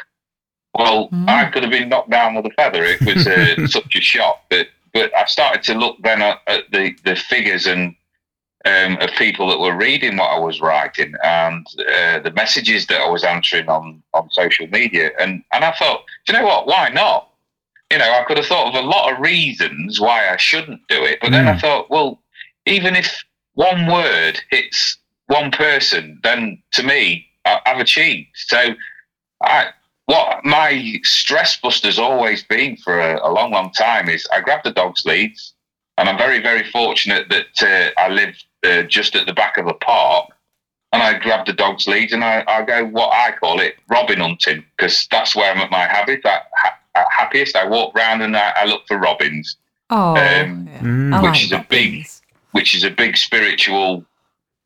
[0.75, 1.29] Well, mm.
[1.29, 2.85] I could have been knocked down with a feather.
[2.85, 4.43] It was uh, such a shock.
[4.51, 7.95] But but I started to look then at, at the the figures and
[8.67, 13.01] um, of people that were reading what I was writing and uh, the messages that
[13.01, 15.13] I was answering on, on social media.
[15.21, 16.67] And, and I thought, do you know what?
[16.67, 17.31] Why not?
[17.93, 21.05] You know, I could have thought of a lot of reasons why I shouldn't do
[21.05, 21.21] it.
[21.23, 21.51] But then mm.
[21.51, 21.61] I hmm.
[21.61, 22.21] thought, well,
[22.67, 23.25] even if
[23.55, 28.31] one word hits one person, then to me, I, I've achieved.
[28.35, 28.75] So
[29.43, 29.69] I,
[30.07, 34.65] what my stress buster's always been for a, a, long, long time is I grab
[34.65, 35.55] the dog's leads,
[35.97, 39.67] and I'm very, very fortunate that uh, I live uh, just at the back of
[39.67, 40.31] a park,
[40.93, 44.21] and I grab the dog's lead and I, I go what I call it robin
[44.21, 46.25] hunting because that's where I'm at my habit.
[46.25, 46.47] At,
[46.95, 49.57] at happiest, I walk round and I, I look for robins.
[49.91, 50.79] Oh, um, yeah.
[50.81, 51.23] mm.
[51.23, 52.07] which like is a big,
[52.53, 54.05] which is a big spiritual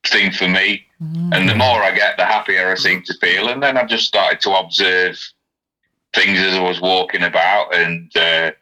[0.07, 0.87] thing for me.
[1.03, 1.35] Mm.
[1.35, 3.49] And the more I get, the happier I seem to feel.
[3.49, 5.19] And then I just started to observe
[6.15, 8.53] things as I was walking about and uh,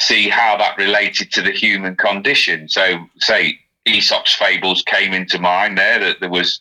[0.00, 2.68] see how that related to the human condition.
[2.68, 5.98] So, say Aesop's fables came into mind there.
[5.98, 6.60] That there was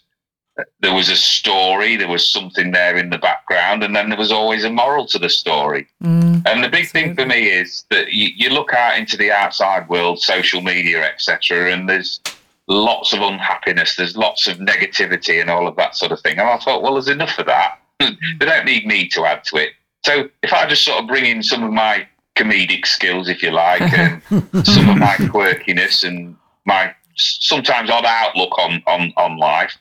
[0.82, 4.32] there was a story, there was something there in the background, and then there was
[4.32, 5.88] always a moral to the story.
[6.04, 9.32] Mm, and the big thing for me is that you, you look out into the
[9.32, 12.20] outside world, social media, etc., and there's
[12.68, 16.38] lots of unhappiness, there's lots of negativity, and all of that sort of thing.
[16.38, 17.80] And I thought, well, there's enough of that.
[18.00, 19.72] they don't need me to add to it.
[20.04, 23.52] So if I just sort of bring in some of my comedic skills, if you
[23.52, 24.22] like, and
[24.66, 29.78] some of my quirkiness and my sometimes odd outlook on, on, on life,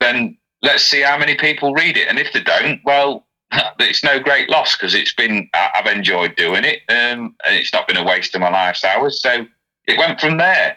[0.00, 2.08] then let's see how many people read it.
[2.08, 3.26] And if they don't, well,
[3.78, 7.88] it's no great loss because it's been, I've enjoyed doing it um, and it's not
[7.88, 9.20] been a waste of my life's hours.
[9.20, 9.46] So
[9.86, 10.76] it went from there.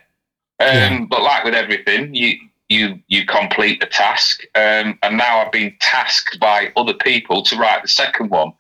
[0.60, 1.06] Um, yeah.
[1.10, 2.38] But like with everything, you,
[2.70, 4.44] you, you complete the task.
[4.56, 8.54] Um, and now I've been tasked by other people to write the second one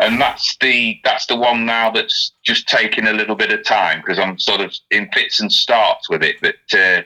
[0.00, 4.00] and that's the that's the one now that's just taking a little bit of time
[4.00, 6.36] because I'm sort of in fits and starts with it.
[6.40, 7.02] But uh,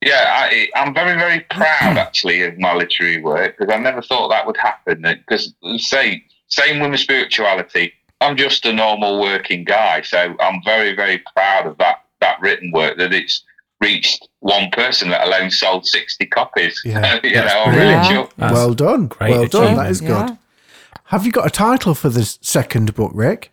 [0.00, 4.28] yeah, I, am very very proud actually of my literary work because I never thought
[4.28, 5.02] that would happen.
[5.02, 10.94] Because say same with my spirituality, I'm just a normal working guy, so I'm very
[10.94, 13.42] very proud of that that written work that it's
[13.82, 16.80] reached one person, let alone sold 60 copies.
[16.84, 19.08] Yeah, you know, really well done.
[19.08, 19.76] Great well done.
[19.76, 20.38] That is good.
[21.12, 23.52] Have you got a title for the second book, Rick?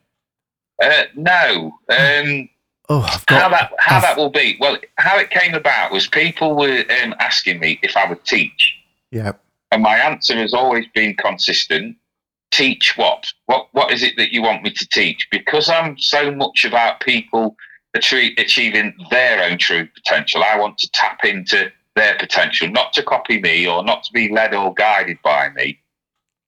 [0.81, 1.73] Uh, no.
[1.89, 2.47] Um,
[2.87, 4.55] oh, I've got, how that how I've, that will be?
[4.61, 8.75] Well, how it came about was people were um, asking me if I would teach.
[9.11, 9.33] Yeah.
[9.73, 11.97] And my answer has always been consistent.
[12.51, 13.25] Teach what?
[13.47, 15.27] What What is it that you want me to teach?
[15.29, 17.57] Because I'm so much about people
[17.93, 20.45] achieving their own true potential.
[20.45, 24.29] I want to tap into their potential, not to copy me or not to be
[24.29, 25.77] led or guided by me.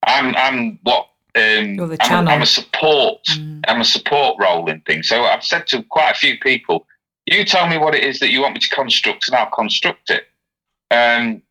[0.03, 3.23] I'm I'm what um, I'm, I'm, a support.
[3.25, 3.63] Mm.
[3.67, 5.07] I'm a support role in things.
[5.07, 6.85] So I've said to quite a few people,
[7.25, 10.09] "You tell me what it is that you want me to construct, and I'll construct
[10.09, 10.25] it."
[10.91, 11.41] Um,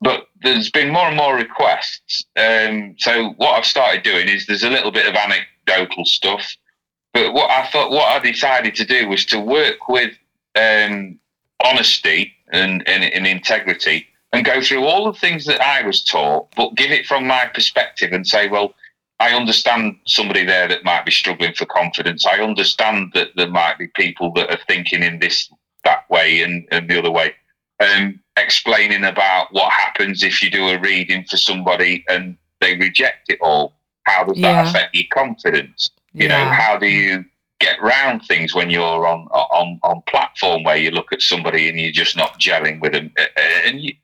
[0.00, 2.26] but there's been more and more requests.
[2.36, 6.46] Um, so what I've started doing is there's a little bit of anecdotal stuff.
[7.12, 10.14] But what I thought, what I decided to do was to work with
[10.56, 11.18] um,
[11.64, 16.48] honesty and, and, and integrity and go through all the things that I was taught,
[16.56, 18.74] but give it from my perspective and say, well,
[19.20, 22.26] I understand somebody there that might be struggling for confidence.
[22.26, 25.50] I understand that there might be people that are thinking in this,
[25.84, 27.34] that way, and, and the other way.
[27.80, 33.28] Um, explaining about what happens if you do a reading for somebody and they reject
[33.30, 33.74] it all.
[34.04, 34.62] How does yeah.
[34.62, 35.90] that affect your confidence?
[36.12, 36.44] You yeah.
[36.44, 37.24] know, how do you
[37.60, 41.78] get round things when you're on on on platform where you look at somebody and
[41.78, 43.12] you're just not gelling with them,
[43.64, 43.94] and you,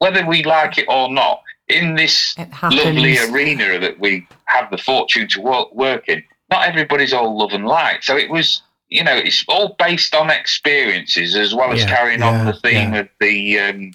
[0.00, 5.28] whether we like it or not, in this lovely arena that we have the fortune
[5.28, 8.02] to work, work in, not everybody's all love and light.
[8.02, 12.20] So it was, you know, it's all based on experiences as well as yeah, carrying
[12.20, 13.00] yeah, on the theme yeah.
[13.00, 13.92] of the, um,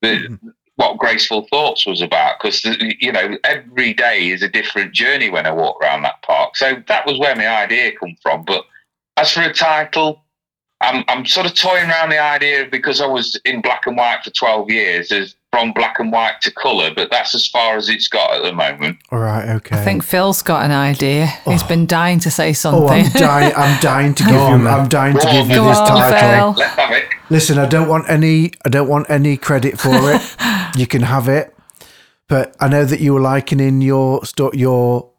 [0.00, 0.38] the
[0.76, 2.64] what graceful thoughts was about because
[2.98, 6.56] you know every day is a different journey when I walk around that park.
[6.56, 8.42] So that was where my idea come from.
[8.44, 8.64] But
[9.16, 10.21] as for a title,
[10.82, 14.24] I'm I'm sort of toying around the idea because I was in black and white
[14.24, 17.88] for 12 years as from black and white to colour, but that's as far as
[17.90, 18.98] it's got at the moment.
[19.10, 19.76] All right, okay.
[19.76, 21.26] I think Phil's got an idea.
[21.44, 21.68] He's oh.
[21.68, 22.82] been dying to say oh, something.
[22.82, 23.22] Oh, something.
[23.22, 23.54] I'm dying!
[23.56, 24.68] I'm dying to give you.
[24.68, 26.54] I'm dying to give you this on, title.
[26.54, 26.64] Phil.
[26.64, 27.04] Let's have it.
[27.28, 28.52] Listen, I don't want any.
[28.64, 30.36] I don't want any credit for it.
[30.76, 31.54] you can have it,
[32.28, 34.22] but I know that you were likening your
[34.54, 35.10] your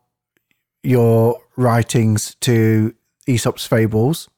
[0.82, 2.96] your writings to
[3.28, 4.30] Aesop's fables,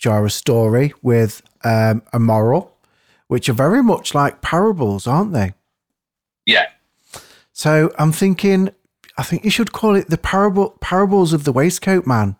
[0.00, 2.74] which are a story with um, a moral,
[3.26, 5.52] which are very much like parables, aren't they?
[6.46, 6.68] Yeah.
[7.52, 8.70] So I'm thinking,
[9.18, 12.36] I think you should call it the parable parables of the waistcoat man.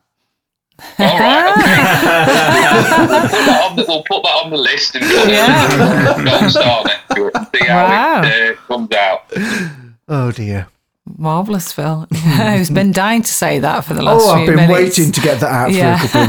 [0.99, 1.53] All right.
[1.53, 3.07] Okay.
[3.11, 6.19] we'll, put that on the, we'll put that on the list and put Yeah.
[6.19, 8.23] it gold star next to it see how Wow.
[8.25, 9.31] it uh, comes out.
[10.09, 10.69] Oh dear.
[11.19, 12.07] Marvellous, Phil.
[12.15, 14.99] Who's been dying to say that for the last Oh, few I've been minutes.
[14.99, 15.99] waiting to get that out Yeah.
[15.99, 16.29] for a couple of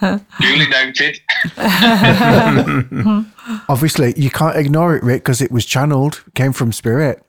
[0.00, 0.24] minutes.
[0.40, 1.20] Duly noted.
[3.68, 7.22] Obviously, you can't ignore it, Rick, because it was channeled, came from spirit.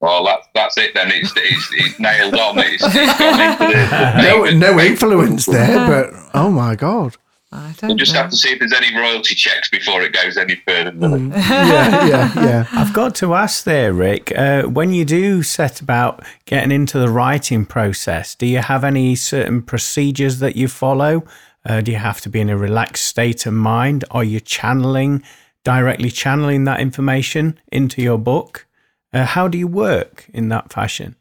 [0.00, 1.10] Well, that's that's it then.
[1.10, 2.58] It's it's, it's nailed on.
[2.58, 4.44] It's, it's gone into the, the No,
[4.74, 7.16] no influence there, but oh my god.
[7.54, 8.22] I We'll just know.
[8.22, 10.90] have to see if there's any royalty checks before it goes any further.
[10.92, 11.32] Mm.
[11.32, 12.66] Yeah, yeah, yeah.
[12.72, 17.08] I've got to ask there, Rick, uh, when you do set about getting into the
[17.08, 21.24] writing process, do you have any certain procedures that you follow?
[21.64, 24.04] Uh, do you have to be in a relaxed state of mind?
[24.10, 25.22] Are you channeling,
[25.62, 28.66] directly channeling that information into your book?
[29.12, 31.14] Uh, how do you work in that fashion?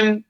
[0.00, 0.24] Um,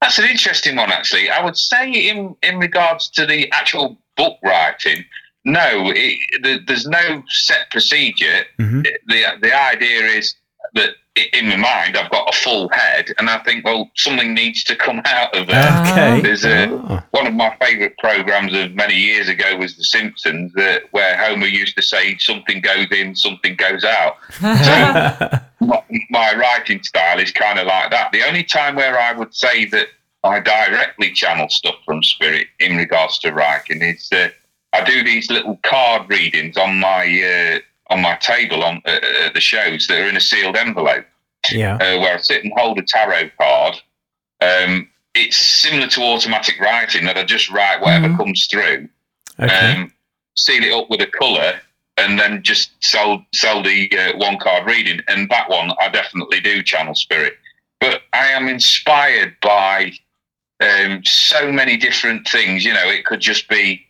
[0.00, 1.28] that's an interesting one, actually.
[1.28, 5.04] I would say, in in regards to the actual book writing,
[5.44, 8.44] no, it, the, there's no set procedure.
[8.58, 8.84] Mhm.
[9.06, 10.34] The the idea is
[10.74, 10.90] that
[11.32, 14.76] in my mind, I've got a full head, and I think, well, something needs to
[14.76, 15.82] come out of there.
[15.92, 16.20] Okay.
[16.20, 17.02] There's a Oh.
[17.12, 21.46] one of my favourite programs of many years ago was The Simpsons, uh, where Homer
[21.46, 27.30] used to say, "Something goes in, something goes out." So my, my writing style is
[27.32, 28.12] kind of like that.
[28.12, 29.86] The only time where I would say that
[30.24, 34.28] I directly channel stuff from spirit in regards to writing is uh,
[34.72, 37.58] I do these little card readings on my uh,
[37.92, 41.06] on my table on uh, uh, the shows that are in a sealed envelope
[41.52, 41.74] yeah.
[41.76, 43.76] uh, where I sit and hold a tarot card.
[44.40, 48.16] Um, it's similar to automatic writing that I just write whatever Mhm.
[48.18, 48.88] comes through,
[49.40, 49.72] Okay.
[49.72, 49.92] um,
[50.36, 51.60] seal it up with a colour,
[51.96, 55.00] and then just sell sell the uh, one card reading.
[55.08, 57.38] And that one, I definitely do channel spirit.
[57.80, 59.92] But I am inspired by
[60.60, 62.64] um, so many different things.
[62.64, 63.86] You know, it could just be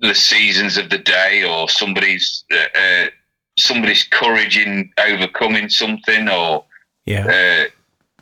[0.00, 3.06] the seasons of the day, or somebody's uh, uh,
[3.58, 6.64] somebody's courage in overcoming something, or
[7.06, 7.26] yeah.
[7.26, 7.64] uh,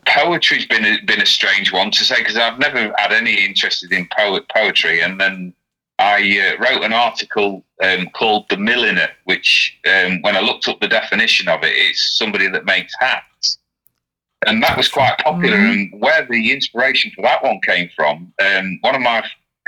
[0.06, 3.90] poetry's been a, been a strange one to say because I've never had any interest
[3.90, 5.54] in poet poetry, and then
[5.98, 10.80] I uh, wrote an article um, called "The Milliner," which, um, when I looked up
[10.80, 13.58] the definition of it, it's somebody that makes hats,
[14.46, 15.56] and that was quite popular.
[15.56, 15.72] Mhm.
[15.92, 19.24] And where the inspiration for that one came from, um, one of my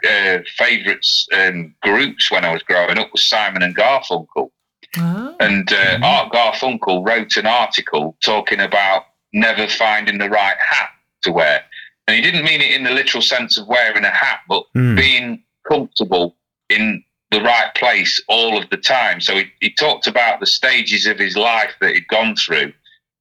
[0.06, 4.50] uh, favourites um, groups when I was growing up was Simon and Garfunkel.
[4.98, 5.36] Oh.
[5.40, 10.90] And uh, Art Garfunkel wrote an article talking about never finding the right hat
[11.22, 11.64] to wear.
[12.06, 14.94] And he didn't mean it in the literal sense of wearing a hat, but Hmm.
[14.96, 16.36] being comfortable
[16.68, 19.20] in the right place all of the time.
[19.20, 22.72] So he, he talked about the stages of his life that he'd gone through,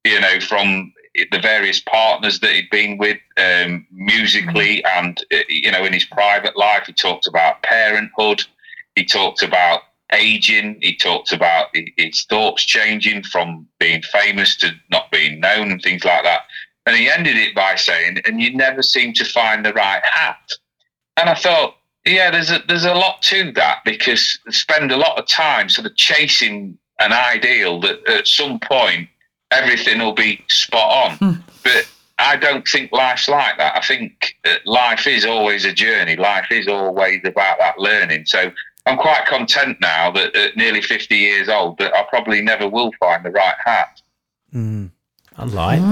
[0.03, 0.93] you know, from
[1.31, 6.05] the various partners that he'd been with um, musically and, uh, you know, in his
[6.05, 6.83] private life.
[6.87, 8.43] He talked about parenthood.
[8.95, 10.79] He talked about aging.
[10.81, 16.03] He talked about his thoughts changing from being famous to not being known and things
[16.03, 16.41] like that.
[16.85, 20.51] And he ended it by saying, "And you never seem to find the right hat."
[21.17, 25.17] And I thought, yeah, there's a there's a lot to that because spend a lot
[25.17, 29.09] of time sort of chasing an ideal that at some point
[29.61, 31.43] everything will be spot on.
[31.63, 31.87] But
[32.17, 33.75] I don't think life's like that.
[33.75, 36.15] I think uh, life is always a journey.
[36.15, 38.25] Life is always about that learning.
[38.25, 38.51] So
[38.85, 42.91] I'm quite content now that at nearly 50 years old that I probably never will
[42.99, 44.01] find the right hat.
[44.53, 44.91] Mm.
[45.37, 45.89] I like Mm.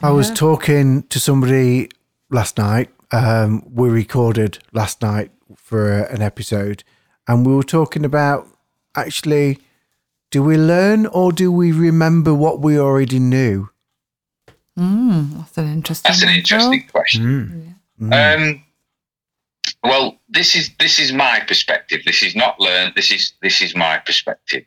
[0.00, 0.06] that.
[0.06, 1.88] I was talking to somebody
[2.30, 2.90] last night.
[3.12, 6.82] Um, we recorded last night for an episode,
[7.28, 8.48] and we were talking about
[8.96, 9.58] actually,
[10.32, 13.68] do we learn or do we remember what we already knew?
[14.78, 16.08] Mm, that's an interesting.
[16.08, 17.76] That's an one, interesting question.
[18.00, 18.38] Mm.
[18.38, 18.64] Um,
[19.84, 22.00] well, this is this is my perspective.
[22.06, 22.94] This is not learned.
[22.96, 24.64] This is this is my perspective.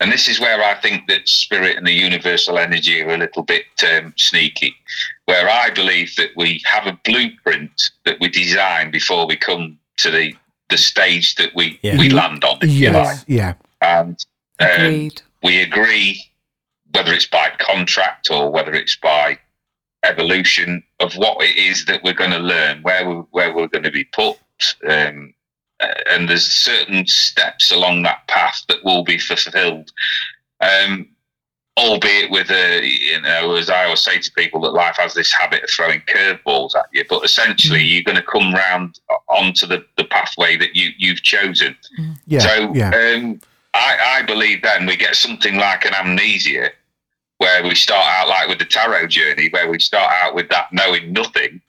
[0.00, 3.42] And this is where I think that spirit and the universal energy are a little
[3.42, 4.74] bit um, sneaky,
[5.26, 10.10] where I believe that we have a blueprint that we design before we come to
[10.10, 10.32] the,
[10.70, 11.98] the stage that we, Yeah.
[11.98, 12.56] we land on.
[12.62, 12.72] if like.
[12.72, 14.16] Yes, yeah, And
[14.62, 15.10] um,
[15.42, 16.22] we agree,
[16.94, 19.38] whether it's by contract or whether it's by
[20.04, 23.84] evolution, of what it is that we're going to learn, where we, where we're going
[23.84, 24.36] to be put,
[24.88, 25.32] um,
[26.10, 29.90] and there's certain steps along that path that will be fulfilled.
[30.60, 31.08] Um,
[31.76, 35.32] albeit with a, you know, as I always say to people, that life has this
[35.32, 39.84] habit of throwing curveballs at you, but essentially you're going to come round onto the,
[39.96, 41.74] the pathway that you, you've chosen.
[42.26, 43.40] yeah, So yeah, um,
[43.74, 46.70] I, I believe then we get something like an amnesia
[47.38, 50.72] where we start out like with the tarot journey, where we start out with that
[50.72, 51.60] knowing nothing,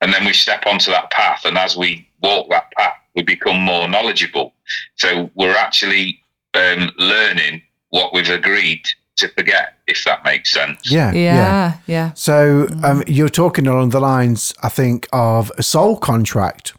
[0.00, 1.44] and then we step onto that path.
[1.44, 4.54] And as we walk that path, we become more knowledgeable.
[4.96, 6.20] So we're actually
[6.54, 8.82] um, learning what we've agreed
[9.16, 10.90] to forget, if that makes sense.
[10.90, 11.34] yeah, yeah.
[11.34, 12.12] Yeah, yeah.
[12.14, 16.74] So um, you're talking along the lines, I think, of a soul contract,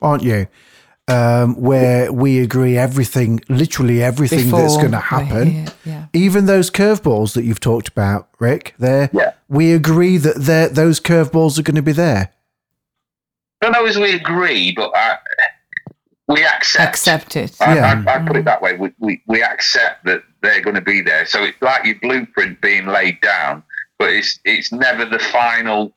[0.00, 0.46] aren't you?
[1.10, 6.06] Um, where we agree everything, literally everything that's going to happen, here, Yeah.
[6.12, 8.74] even those curveballs that you've talked about, Rick.
[8.78, 9.32] There, Yeah.
[9.48, 12.30] we agree that those curveballs are going to be there.
[13.60, 15.16] I don't know as we agree, but I,
[16.28, 16.88] we accept.
[16.88, 17.56] Accept it.
[17.60, 18.04] I, Yeah.
[18.06, 18.76] I, I put it that way.
[18.76, 21.26] We, we, we accept that they're going to be there.
[21.26, 23.62] So it's like your blueprint being laid down,
[23.98, 25.92] but it's it's never the final.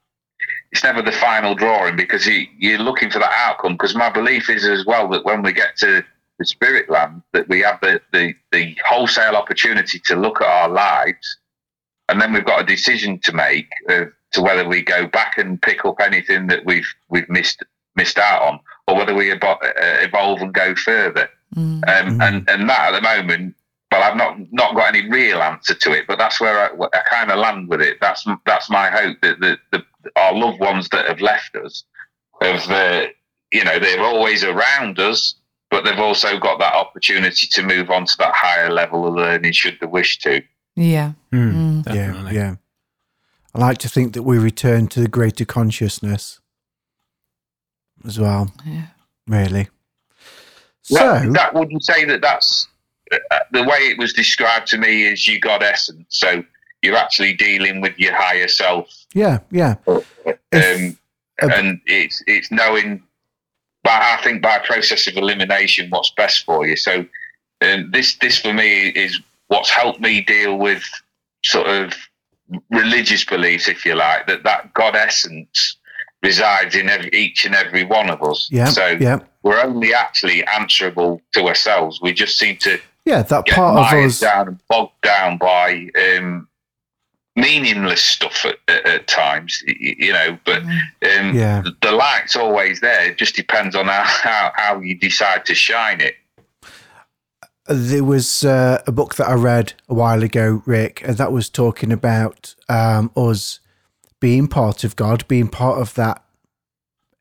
[0.73, 3.73] It's never the final drawing because you, you're looking for that outcome.
[3.73, 6.03] Because my belief is as well that when we get to
[6.39, 10.69] the spirit land, that we have the, the, the wholesale opportunity to look at our
[10.69, 11.37] lives,
[12.09, 15.61] and then we've got a decision to make uh, to whether we go back and
[15.61, 17.63] pick up anything that we've we've missed
[17.95, 21.29] missed out on, or whether we evo- uh, evolve and go further.
[21.55, 21.87] Mm.
[21.87, 23.55] Um, and and that at the moment,
[23.91, 27.01] well, I've not not got any real answer to it, but that's where I, I
[27.07, 27.99] kind of land with it.
[28.01, 29.85] That's that's my hope that the, the
[30.15, 31.83] our loved ones that have left us
[32.41, 33.07] have, uh,
[33.51, 35.35] you know, they're always around us,
[35.69, 39.51] but they've also got that opportunity to move on to that higher level of learning
[39.51, 40.41] should they wish to.
[40.75, 41.13] Yeah.
[41.31, 41.95] Mm, Mm.
[41.95, 42.55] Yeah, yeah.
[43.55, 46.39] I like to think that we return to the greater consciousness
[48.05, 48.51] as well.
[48.65, 48.87] Yeah.
[49.27, 49.69] Really.
[50.89, 52.67] That, So, that would you say that that's
[53.11, 56.05] uh, the way it was described to me is you got essence.
[56.09, 56.43] So
[56.81, 59.75] you're actually dealing with your higher self yeah, yeah.
[59.87, 60.97] If- um,
[61.41, 63.01] uh, and it's it's knowing
[63.83, 67.05] but I think by process of elimination what's best for you so
[67.61, 70.83] um, this this for me is what's helped me deal with
[71.43, 71.93] sort of
[72.69, 75.77] religious beliefs if you like that that God essence
[76.21, 79.19] resides in every, each and every one of us Yeah, so yeah.
[79.41, 84.19] we're only actually answerable to ourselves we just seem to Yeah, that part of us.
[84.19, 86.47] down and bogged down by um,
[87.35, 90.37] meaningless stuff at, at, at times, y- y- you know.
[90.45, 91.61] But um, Yeah.
[91.63, 93.09] the, the light's always there.
[93.09, 96.15] It just depends on how, how, how you decide to shine it.
[97.67, 101.49] There was uh, a book that I read a while ago, Rick, and that was
[101.49, 103.61] talking about um, us
[104.19, 106.23] being part of God, being part of that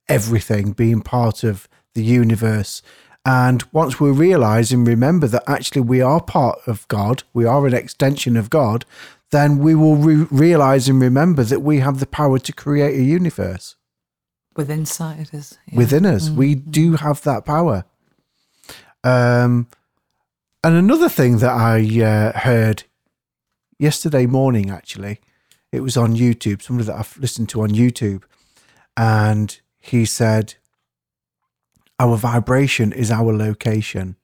[0.08, 2.82] everything, being part of the universe.
[3.24, 7.66] And once we realize and remember that actually we are part of God, we are
[7.66, 8.84] an extension of God,
[9.33, 13.03] then we will re- realize and remember that we have the power to create a
[13.03, 13.76] universe
[14.57, 15.59] With insiders.
[15.66, 15.78] Yeah.
[15.78, 16.30] within us.
[16.30, 17.85] We do have that power.
[19.05, 19.66] Um,
[20.64, 22.85] and another thing that I uh, heard
[23.78, 25.18] yesterday morning, actually,
[25.72, 28.22] it was on YouTube, somebody that I've listened to on YouTube,
[28.97, 30.55] and he said,
[31.99, 34.16] Our vibration is our location.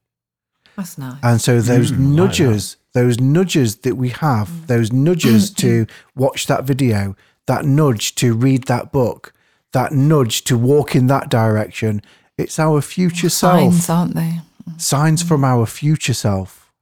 [0.77, 1.17] That's nice.
[1.23, 4.67] And so those Mm, I like nudges, those nudges that we have, mm.
[4.67, 5.87] those nudges to
[6.17, 7.15] watch that video,
[7.47, 9.33] that nudge to read that book,
[9.73, 12.03] that nudge to walk in that direction,
[12.37, 13.99] it's our future Signs, self.
[13.99, 14.41] aren't they?
[14.41, 14.79] Mm-hmm.
[14.79, 15.47] Signs from mm.
[15.47, 16.73] our future self.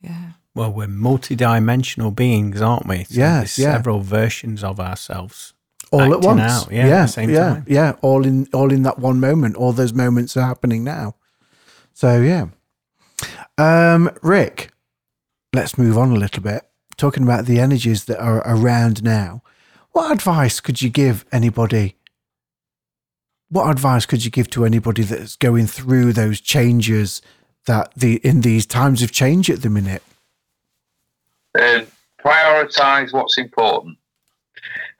[0.00, 0.32] Yeah.
[0.54, 3.04] Well, we're multi-dimensional beings, aren't we?
[3.04, 3.72] So Yes, yeah.
[3.72, 5.54] several versions of ourselves.
[5.90, 6.40] All at once.
[6.40, 7.64] out, yeah, at yeah, the same yeah, time.
[7.66, 7.92] yeah.
[8.00, 9.54] All in all in that one moment.
[9.54, 11.14] All those moments are happening now.
[11.92, 12.46] So yeah.
[13.58, 14.73] Um, Rick,
[15.54, 16.64] let's move on a little bit.
[16.96, 19.42] Talking about the energies that are around now.
[19.92, 21.96] What advice could you give anybody?
[23.48, 27.22] What advice could you give to anybody that's going through those changes
[27.66, 30.02] that the in these times of change at the minute?
[31.58, 31.86] Um,
[32.24, 33.96] prioritize what's important.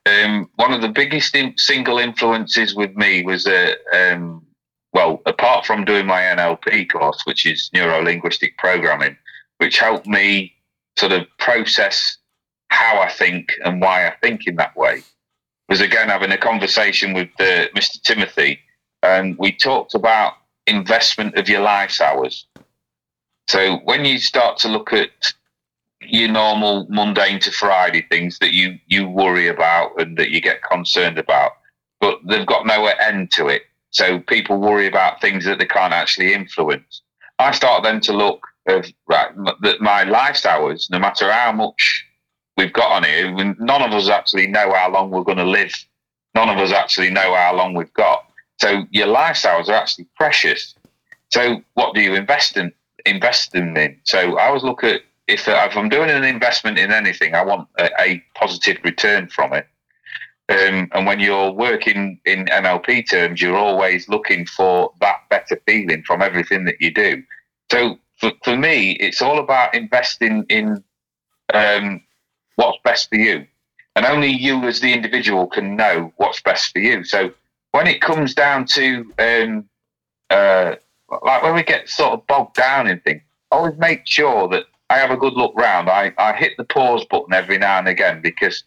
[0.06, 4.44] Um, one of the biggest in, single influences with me was a um,
[4.92, 9.16] well, apart from doing my NLP course, which is neuro linguistic programming,
[9.58, 10.52] which helped me
[10.96, 12.18] sort of process
[12.68, 15.02] how I think and why I think in that way.
[15.68, 18.00] Was again having a conversation with uh, Mr.
[18.02, 18.60] Timothy,
[19.02, 20.34] and we talked about
[20.66, 22.46] investment of your life's hours.
[23.48, 25.10] So when you start to look at
[26.00, 30.62] your normal mundane to Friday things that you you worry about and that you get
[30.62, 31.52] concerned about,
[32.00, 33.62] but they've got no end to it.
[33.90, 37.02] So people worry about things that they can't actually influence.
[37.38, 39.30] I start then to look of right
[39.62, 42.04] that my lifestyle is no matter how much
[42.56, 45.74] we've got on here, none of us actually know how long we're going to live.
[46.34, 48.24] None of us actually know how long we've got.
[48.60, 50.74] So your life's hours are actually precious.
[51.30, 52.72] So what do you invest in?
[53.06, 53.98] Invest them in.
[54.04, 57.68] So I always look at if, if I'm doing an investment in anything, I want
[57.78, 59.66] a, a positive return from it.
[60.48, 66.02] Um, and when you're working in NLP terms, you're always looking for that better feeling
[66.02, 67.22] from everything that you do.
[67.72, 70.82] So for, for me, it's all about investing in
[71.52, 72.02] um,
[72.56, 73.46] what's best for you.
[73.96, 77.04] And only you as the individual can know what's best for you.
[77.04, 77.32] So
[77.72, 79.68] when it comes down to, um,
[80.30, 80.74] uh,
[81.22, 84.98] like when we get sort of bogged down in things, always make sure that I
[84.98, 85.88] have a good look round.
[85.88, 88.64] I, I hit the pause button every now and again because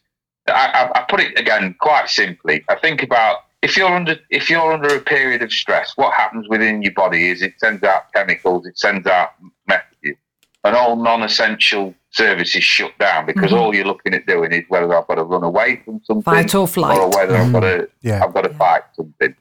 [0.48, 2.64] I, I, I put it again quite simply.
[2.70, 6.48] I think about if you're under if you're under a period of stress, what happens
[6.48, 9.32] within your body is it sends out chemicals, it sends out
[9.68, 10.18] messages,
[10.64, 13.60] and all non-essential services shut down because mm-hmm.
[13.60, 16.54] all you're looking at doing is whether I've got to run away from something, fight
[16.54, 17.46] or flight, or whether mm-hmm.
[17.48, 18.24] I've got to yeah.
[18.24, 19.36] I've got to fight something.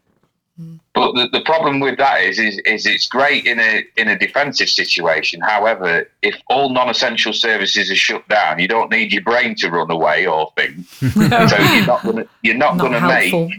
[0.97, 4.19] But the, the problem with that is, is is it's great in a in a
[4.19, 5.43] defensive situation.
[5.43, 9.91] However, if all non-essential services are shut down, you don't need your brain to run
[9.91, 10.89] away or things.
[10.99, 13.53] so you're not gonna you're not, not gonna make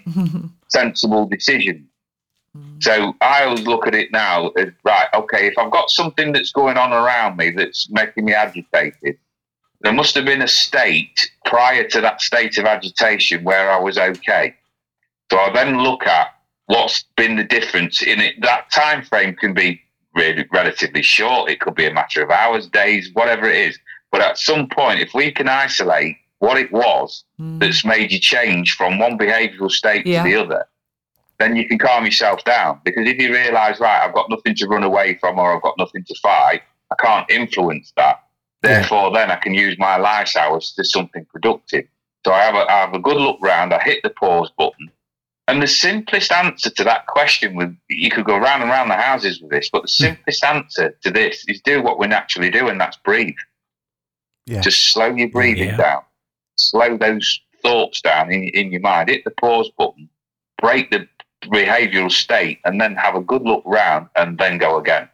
[0.70, 1.88] sensible decisions.
[2.58, 2.84] Mm.
[2.84, 6.52] So I always look at it now as right, okay, if I've got something that's
[6.52, 9.20] going on around me that's making me agitated,
[9.82, 14.00] there must have been a state prior to that state of agitation where I was
[14.00, 14.56] okay.
[15.30, 16.32] So I then look at
[16.68, 18.36] what's been the difference in it.
[18.42, 19.82] That time frame can be
[20.14, 21.50] really relatively short.
[21.50, 23.80] It could be a matter of hours, days, whatever it is.
[24.12, 27.60] But at some point, if we can isolate what it was mm.
[27.60, 30.24] that's made you change from one behavioural state yeah.
[30.24, 30.66] to the other,
[31.40, 32.80] then you can calm yourself down.
[32.84, 35.78] Because if you realise, right, I've got nothing to run away from or I've got
[35.78, 36.62] nothing to fight,
[36.92, 38.24] I can't influence that.
[38.62, 39.20] Therefore, yeah.
[39.20, 41.86] then I can use my life hours to something productive.
[42.26, 44.90] So I have a, I have a good look round, I hit the pause button,
[45.48, 48.96] and the simplest answer to that question, with you could go round and round the
[48.96, 50.04] houses with this, but the hmm.
[50.04, 53.36] simplest answer to this is do what we naturally do, and that's breathe.
[54.46, 54.62] Yeah.
[54.62, 55.78] Just slow your breathing yeah.
[55.78, 56.02] down,
[56.58, 59.10] slow those thoughts down in, in your mind.
[59.10, 60.10] Hit the pause button,
[60.62, 61.08] break the
[61.46, 65.10] behavioural state, and then have a good look round, and then go again.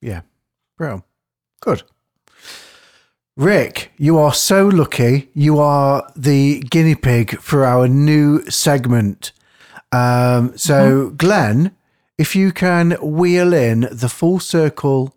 [0.00, 0.22] Yeah,
[0.78, 1.04] bro,
[1.60, 1.82] good.
[3.36, 5.28] Rick, you are so lucky.
[5.34, 9.32] You are the guinea pig for our new segment.
[9.90, 11.16] Um, so, mm-hmm.
[11.16, 11.74] Glenn,
[12.16, 15.16] if you can wheel in the full circle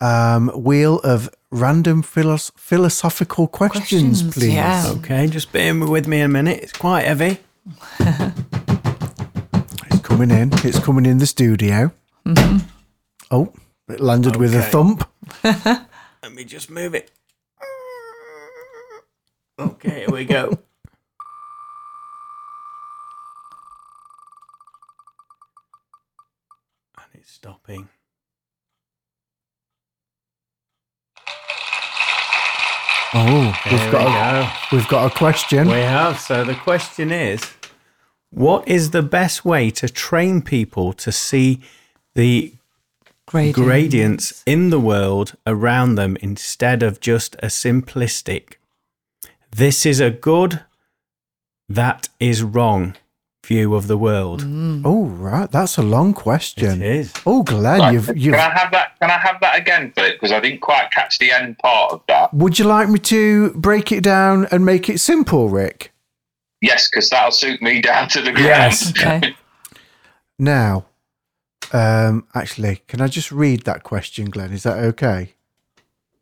[0.00, 4.54] um, wheel of random philos- philosophical questions, questions please.
[4.54, 4.86] Yeah.
[4.96, 6.62] Okay, just bear with me a minute.
[6.62, 7.40] It's quite heavy.
[8.00, 8.40] it's
[10.02, 10.50] coming in.
[10.64, 11.92] It's coming in the studio.
[12.26, 12.66] Mm-hmm.
[13.30, 13.52] Oh,
[13.88, 14.40] it landed okay.
[14.40, 15.06] with a thump.
[15.44, 17.10] Let me just move it.
[19.58, 20.48] Okay, here we go.
[26.98, 27.88] and it's stopping.
[33.16, 35.68] Oh, we've got, we a, we've got a question.
[35.68, 36.18] We have.
[36.18, 37.48] So the question is
[38.30, 41.60] what is the best way to train people to see
[42.16, 42.54] the
[43.26, 43.60] gradients.
[43.60, 48.54] gradients in the world around them instead of just a simplistic
[49.54, 50.60] this is a good,
[51.68, 52.96] that is wrong
[53.46, 54.42] view of the world.
[54.42, 54.82] Mm.
[54.84, 55.50] Oh, right.
[55.50, 56.82] That's a long question.
[56.82, 57.12] It is.
[57.24, 57.92] Oh, Glenn, right.
[57.92, 58.34] you've, you've.
[58.34, 58.98] Can I have that?
[59.00, 60.14] Can I have that again, Philip?
[60.14, 62.32] Because I didn't quite catch the end part of that.
[62.34, 65.92] Would you like me to break it down and make it simple, Rick?
[66.60, 68.46] Yes, because that'll suit me down to the ground.
[68.46, 68.92] Yes.
[69.00, 69.36] Okay.
[70.38, 70.86] now,
[71.72, 74.52] um, actually, can I just read that question, Glenn?
[74.52, 75.33] Is that okay?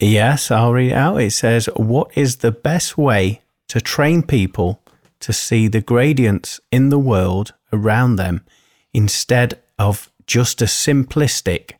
[0.02, 1.20] Yes, I'll read it out.
[1.20, 4.82] It says, What is the best way to train people
[5.20, 8.44] to see the gradients in the world around them
[8.92, 11.74] instead of just a simplistic,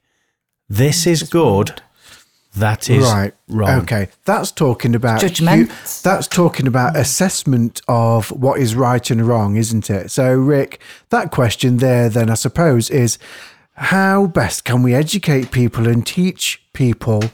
[0.69, 1.83] this is good,
[2.55, 3.35] that is right.
[3.49, 3.81] wrong?
[3.81, 5.71] Okay, that's talking about judgment.
[6.05, 10.13] that's talking about assessment of what is right and wrong, isn't it?
[10.13, 13.19] So, Rick, that question there, then I suppose, is
[13.75, 17.25] how best can we educate people and teach people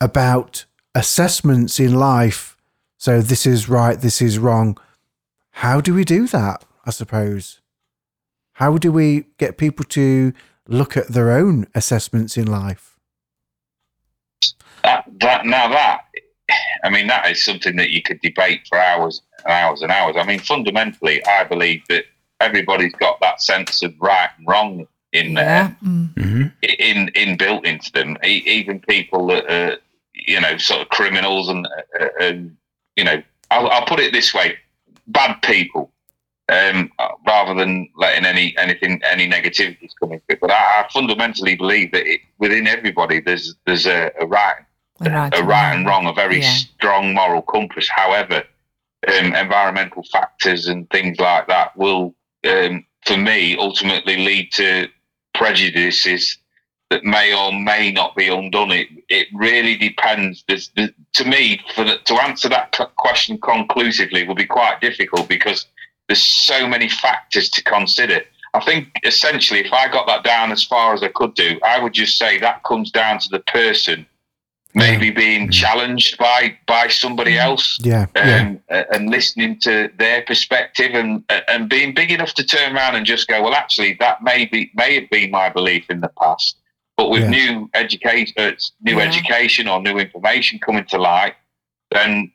[0.00, 0.64] about
[0.94, 2.56] assessments in life.
[2.98, 4.78] So this is right, this is wrong.
[5.50, 6.64] How do we do that?
[6.84, 7.60] I suppose.
[8.54, 10.32] How do we get people to
[10.68, 12.96] look at their own assessments in life?
[14.82, 16.02] That, that now that
[16.84, 20.16] I mean that is something that you could debate for hours and hours and hours.
[20.18, 22.04] I mean, fundamentally, I believe that
[22.40, 25.44] everybody's got that sense of right and wrong in there,
[25.82, 25.88] Yeah.
[25.88, 26.14] Mm.
[26.14, 26.46] hmm
[26.78, 28.16] in in built into them.
[28.24, 29.78] E- even people that are,
[30.12, 31.66] you know, sort of criminals and
[32.00, 32.56] uh, and
[32.96, 34.56] you know, I'll, I'll put it this way:
[35.06, 35.90] bad people.
[36.50, 36.92] Um,
[37.26, 41.90] rather than letting any anything any negativities come into it, but I, I fundamentally believe
[41.92, 44.56] that it, within everybody there's there's a, a right
[45.00, 46.52] The right a and right and wrong, a very Yeah.
[46.52, 47.88] strong moral compass.
[47.88, 48.44] However,
[49.08, 52.14] um, environmental factors and things like that will,
[52.46, 54.88] um, for me, ultimately lead to
[55.34, 56.38] prejudices
[56.90, 58.70] that may or may not be undone.
[58.70, 60.44] It it really depends.
[60.48, 65.28] There's, there- to me, for the, to answer that question conclusively will be quite difficult
[65.28, 65.66] because
[66.08, 68.20] there's so many factors to consider.
[68.52, 71.78] I think essentially, if I got that down as far as I could do, I
[71.82, 74.06] would just say that comes down to the person
[74.74, 80.22] maybe being challenged by by somebody else Yeah, yeah, um, a- and listening to their
[80.22, 84.22] perspective and and being big enough to turn around and just go, well, actually, that
[84.22, 86.56] may be may have been my belief in the past,
[86.96, 87.30] but with Yeah.
[87.30, 88.52] new education, uh,
[88.82, 89.04] new Yeah.
[89.08, 91.34] education or new information coming to light,
[91.92, 92.30] then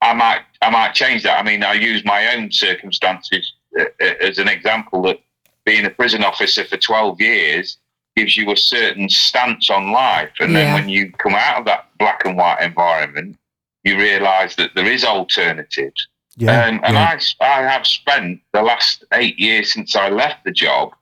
[0.00, 1.38] I might I might change that.
[1.38, 5.20] I mean, I use my own circumstances uh, uh, as an example that
[5.66, 7.78] being a prison officer for twelve years
[8.16, 11.88] gives you a certain stance on life, and then when you come out of that
[11.98, 13.36] black and white environment
[13.82, 16.08] you realise that there is alternatives.
[16.38, 17.18] yeah, um, and yeah.
[17.42, 20.94] I, I have spent the last eight years since I left the job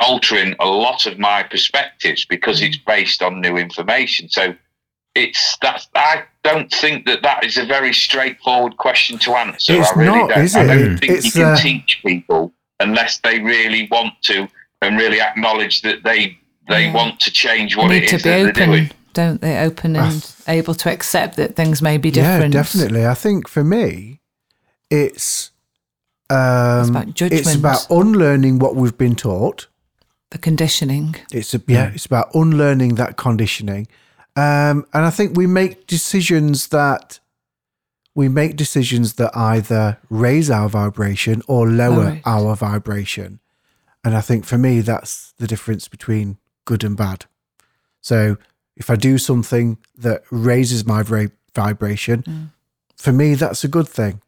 [0.00, 2.66] altering a lot of my perspectives because Mm.
[2.68, 4.28] it's based on new information.
[4.28, 4.54] So
[5.14, 9.74] it's that I don't think that that is a very straightforward question to answer.
[9.78, 10.44] It's I really not, don't.
[10.44, 10.66] is I it?
[10.66, 14.48] don't think It's, you can uh, teach people unless they really want to
[14.82, 16.92] and really acknowledge that they they Yeah.
[16.94, 18.90] want to change They what it need to be that they're doing.
[19.14, 19.58] don't they?
[19.58, 22.54] Open and able to accept that things may be different?
[22.54, 22.82] Yeah, different.
[22.90, 23.06] definitely.
[23.06, 24.20] I think for me,
[24.90, 25.50] it's
[26.30, 29.66] um, about it's about unlearning what we've been taught.
[30.30, 31.16] The conditioning.
[31.30, 33.86] It's a, yeah, it's about unlearning that conditioning,
[34.36, 37.20] um, and I think we make decisions that
[38.14, 42.22] we make decisions that either raise our vibration or lower Lower it.
[42.24, 43.40] our vibration,
[44.04, 47.26] and I think for me that's the difference between good and bad.
[48.00, 48.36] So
[48.76, 51.02] if I do something that raises my
[51.54, 52.50] vibration, Mm.
[52.96, 54.20] for me that's a good thing.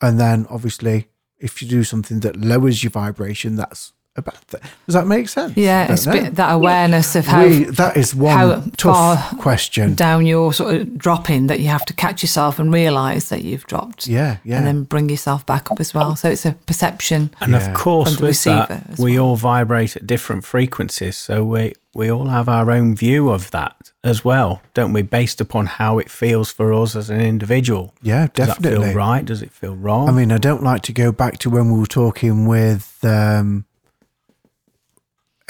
[0.00, 1.08] And then obviously,
[1.38, 4.60] if you do something that lowers your vibration, that's a bad thing.
[4.86, 5.56] Does that make sense?
[5.56, 8.94] Yeah, it's a bit, that awareness of how We- that is one tough
[9.30, 9.94] far question.
[9.94, 13.66] down you're sort of dropping that you have to catch yourself and realise that you've
[13.66, 14.06] dropped.
[14.06, 14.58] Yeah, yeah.
[14.58, 16.14] And then bring yourself back up as well.
[16.14, 17.30] So it's a perception.
[17.40, 17.66] And Yeah.
[17.70, 19.28] of course, the with that, receiver as we well.
[19.28, 21.16] all vibrate at different frequencies.
[21.16, 25.00] So we, we all have our own view of that as well, don't we?
[25.00, 27.94] Based upon how it feels for us as an individual.
[28.02, 28.88] yeah, Does that definitely.
[28.88, 29.24] feel right?
[29.24, 30.08] Does it feel wrong?
[30.10, 33.64] I mean, I don't like to go back to when we were talking with um,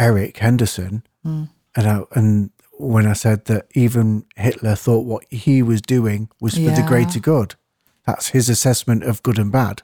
[0.02, 1.44] Eric Henderson, Hmm.
[1.76, 6.54] and I, and when I said that even Hitler thought what he was doing was
[6.54, 7.54] for the greater good.
[8.06, 9.82] That's his assessment of good and bad.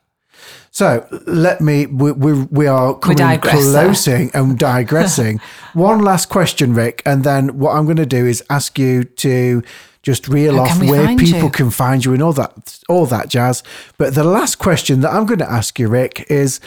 [0.71, 1.87] So let me.
[1.87, 5.41] We we, we are coming closing and digressing.
[5.75, 9.63] One last question, Rick, and then what I'm going to do is ask you to
[10.03, 11.51] just reel off where people you?
[11.51, 13.63] can find you and all that all that jazz.
[13.99, 16.61] But the last question that I'm going to ask you, Rick, is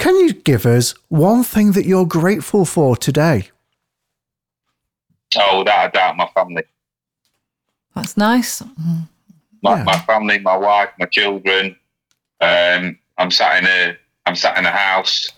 [0.00, 3.50] can you give us one thing that you're grateful for today?
[5.36, 6.62] Oh, without a doubt, my family.
[7.94, 8.62] That's nice.
[9.62, 9.84] my, Yeah.
[9.84, 11.76] my family, my wife, my children.
[12.40, 15.28] Um, I'm sat in a I'm sat in a house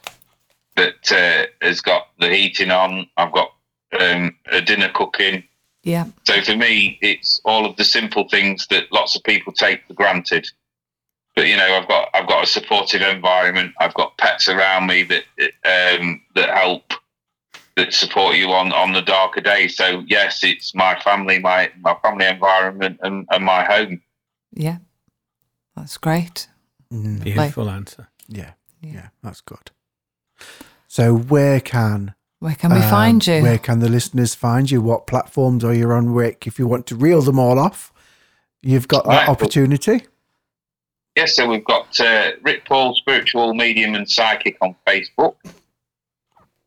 [0.77, 3.07] that uh, has got the heating on.
[3.17, 3.53] I've got
[3.99, 5.43] um, a dinner cooking.
[5.83, 6.07] Yeah.
[6.25, 9.95] So for me, it's all of the simple things that lots of people take for
[9.95, 10.47] granted.
[11.35, 13.73] But you know, I've got I've got a supportive environment.
[13.81, 15.25] I've got pets around me that
[16.01, 16.93] um, that help
[17.77, 19.77] that support you on on the darker days.
[19.77, 24.03] So yes, it's my family, my my family environment, and, and my home.
[24.53, 24.79] Yeah.
[25.75, 26.49] That's great.
[26.93, 28.09] Mm, Beautiful answer.
[28.29, 28.53] yeah,
[28.83, 29.09] yeah, Yeah.
[29.23, 29.71] that's good.
[30.87, 33.41] So where can Where can we um, find you?
[33.43, 34.83] Where can the listeners find you?
[34.83, 36.47] What platforms are you on, Rick?
[36.47, 37.91] If you want to reel them all off,
[38.61, 39.29] you've got that Right.
[39.31, 40.03] opportunity.
[41.15, 45.35] Yes, so we've got uh, Rick Paul, spiritual medium and psychic on Facebook,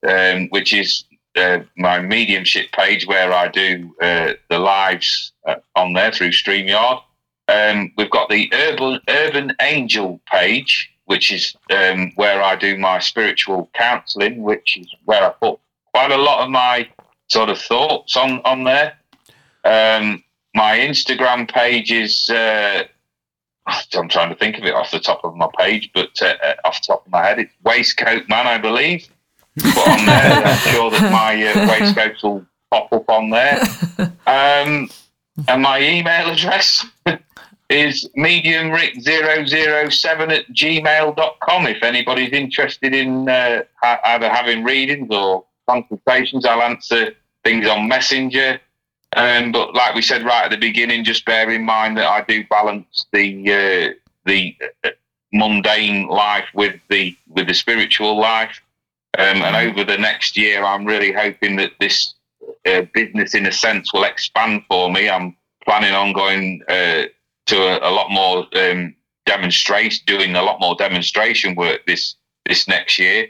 [0.07, 1.03] um, which is
[1.35, 7.01] uh, my mediumship page where I do uh, the lives uh, on there through StreamYard.
[7.47, 12.99] Um, we've got the Urban Urban Angel page, which is um, where I do my
[12.99, 15.59] spiritual counselling, which is where I put
[15.91, 16.87] quite a lot of my
[17.29, 18.93] sort of thoughts on on there.
[19.63, 20.23] Um,
[20.53, 22.29] my Instagram page is.
[23.95, 26.55] I'm trying to think of it off the top of my page, but uh, uh
[26.65, 29.07] off the top of my head, it's Waistcoat Man, I believe.
[29.57, 30.45] Put on there.
[30.45, 33.61] I'm sure that my uh, waistcoats will pop up on there.
[34.27, 34.89] Um,
[35.47, 36.83] and my email address
[37.69, 41.67] is mediumrick007 at gmail.com.
[41.67, 47.13] If anybody's interested in uh, either having readings or consultations, I'll answer
[47.43, 48.59] things on Messenger.
[49.15, 52.21] Um, but like we said right at the beginning, just bear in mind that I
[52.27, 53.93] do balance the uh,
[54.25, 54.89] the uh,
[55.31, 58.61] mundane life with the with the spiritual life.
[59.17, 62.15] Um, and over the next year, I'm really hoping that this
[62.65, 65.09] uh, business, in a sense, will expand for me.
[65.09, 67.03] I'm planning on going uh,
[67.45, 68.93] to a, a, lot more um,
[69.25, 73.29] demonstration, doing a lot more demonstration work this this next year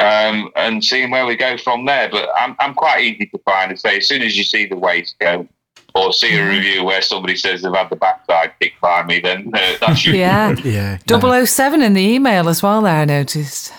[0.00, 2.08] um, and seeing where we go from there.
[2.10, 4.76] But I'm, I'm quite easy to find and say as soon as you see the
[4.76, 5.46] waistcoat
[5.94, 6.48] or see a mm-hmm.
[6.48, 10.14] review where somebody says they've had the backside kicked by me, then uh, that's you.
[10.14, 10.54] yeah.
[10.64, 10.98] yeah.
[11.44, 13.72] 007 in the email as well there, I noticed.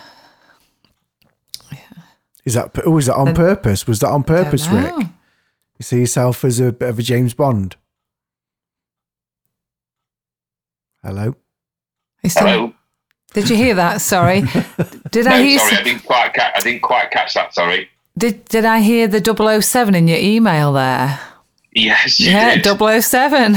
[2.43, 3.87] Is that, oh, was that on purpose?
[3.87, 4.93] Was that on purpose, Rick?
[4.97, 7.75] You see yourself as a bit of a James Bond?
[11.03, 11.35] Hello?
[12.23, 12.73] Hello?
[13.33, 14.01] Did you hear that?
[14.01, 14.41] Sorry.
[15.11, 15.59] Did no, I hear?
[15.59, 16.33] Sorry, I didn't quite.
[16.33, 17.53] Ca- I didn't quite catch that.
[17.53, 17.89] Sorry.
[18.17, 21.19] Did Did I hear the 007 in your email there?
[21.73, 22.19] Yes.
[22.19, 23.03] yeah, did.
[23.03, 23.55] 007.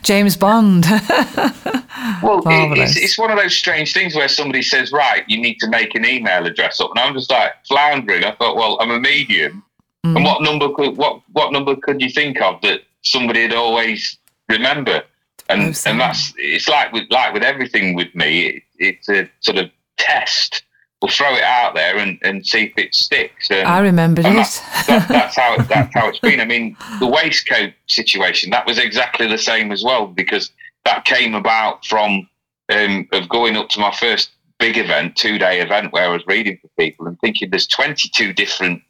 [0.02, 0.86] James Bond.
[2.22, 5.56] well, it, it's, it's one of those strange things where somebody says, "Right, you need
[5.60, 8.24] to make an email address up," and I'm just like floundering.
[8.24, 9.62] I thought, well, I'm a medium,
[10.06, 10.16] mm.
[10.16, 14.16] and what number could what what number could you think of that somebody'd always
[14.48, 15.02] remember?
[15.48, 18.46] And and that's it's like with like with everything with me.
[18.46, 20.62] It, it's a sort of test.
[21.02, 23.50] We'll throw it out there and, and see if it sticks.
[23.50, 24.24] And, I remember it.
[24.24, 26.40] that, that's how it, that's how it's been.
[26.40, 30.50] I mean, the waistcoat situation that was exactly the same as well because
[30.84, 32.28] that came about from
[32.70, 36.26] um, of going up to my first big event, two day event where I was
[36.26, 38.82] reading for people and thinking there's 22 different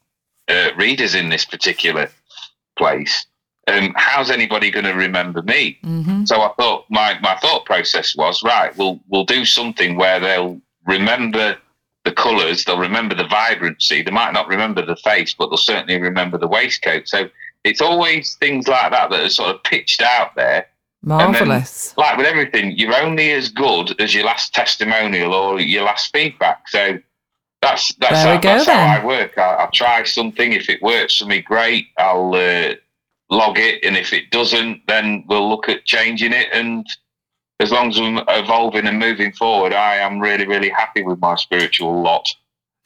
[0.49, 2.09] uh, readers in this particular
[2.79, 3.27] place
[3.69, 5.79] um, how's anybody going to remember me?
[5.83, 6.25] Mm-hmm.
[6.25, 8.77] So I thought my, my thought process was right.
[8.77, 11.57] We'll we'll do something where they'll remember
[12.05, 14.03] the colours, they'll remember the vibrancy.
[14.03, 17.09] They might not remember the face, but they'll certainly remember the waistcoat.
[17.09, 17.29] So
[17.65, 20.69] it's always things like that that are sort of pitched out there.
[21.03, 21.93] Marvelous.
[21.93, 26.13] Then, like with everything, you're only as good as your last testimonial or your last
[26.13, 26.69] feedback.
[26.69, 26.99] So
[27.61, 29.37] that's that's, how, that's how, I work.
[29.37, 30.53] I, will try something.
[30.53, 31.89] If it works for me, great.
[31.99, 32.75] I'll uh,
[33.31, 36.49] log it, and if it doesn't, then we'll look at changing it.
[36.53, 36.87] And
[37.61, 41.35] as long as I'm evolving and moving forward, I am really, really happy with my
[41.37, 42.29] spiritual lot.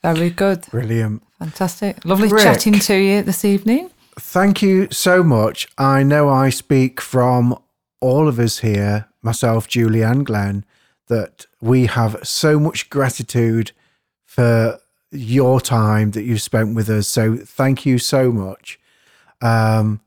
[0.01, 0.65] Very good.
[0.71, 1.23] Brilliant.
[1.37, 2.03] Fantastic.
[2.05, 3.91] Lovely Rick, chatting to you this evening.
[4.19, 5.67] Thank you so much.
[5.77, 7.57] I know I speak from
[7.99, 10.65] all of us here, myself, Julie, and Glenn,
[11.07, 13.71] that we have so much gratitude
[14.25, 14.79] for
[15.11, 17.07] your time that you've spent with us.
[17.07, 18.79] So thank you so much.
[19.41, 20.01] Um,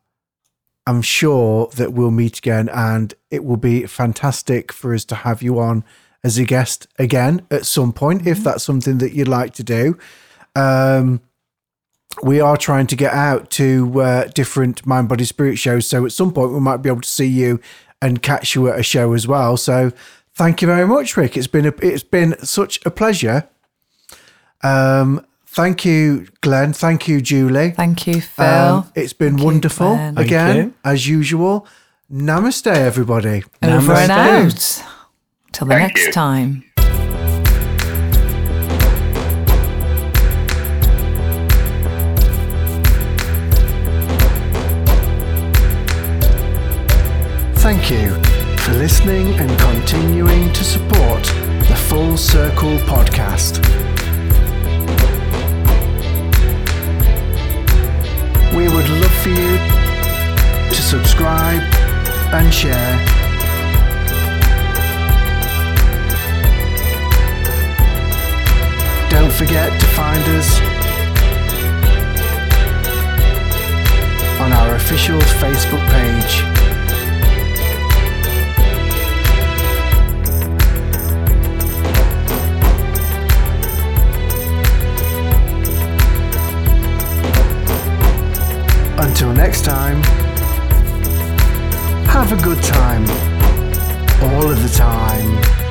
[0.86, 5.42] I'm sure that we'll meet again and it will be fantastic for us to have
[5.42, 5.84] you on
[6.22, 8.30] as a guest again at some point, mm-hmm.
[8.30, 9.98] if that's something that you'd like to do.
[10.54, 11.20] Um,
[12.22, 15.88] we are trying to get out to uh, different mind, body, spirit shows.
[15.88, 17.60] So at some point, we might be able to see you
[18.00, 19.56] and catch you at a show as well.
[19.56, 19.90] So
[20.34, 21.36] thank you very much, Rick.
[21.36, 23.48] It's been a, it's been such a pleasure.
[24.62, 26.72] Um, Thank you, Glenn.
[26.72, 27.70] Thank you, Julie.
[27.70, 28.44] Thank you, Phil.
[28.44, 31.66] Um, it's been Thank wonderful you, again, as usual.
[32.12, 33.44] Namaste, everybody.
[33.62, 34.00] Over Namaste.
[34.02, 34.84] and out.
[35.52, 36.12] Till the Thank next you.
[36.12, 36.64] time.
[47.56, 48.10] Thank you
[48.58, 51.22] for listening and continuing to support
[51.68, 53.62] the Full Circle podcast.
[58.54, 59.58] We would love for you
[60.68, 61.60] to subscribe
[62.32, 62.94] and share.
[69.10, 70.60] Don't forget to find us
[74.40, 76.63] on our official Facebook page.
[88.96, 90.02] Until next time,
[92.06, 93.02] have a good time.
[94.22, 95.63] All of the time.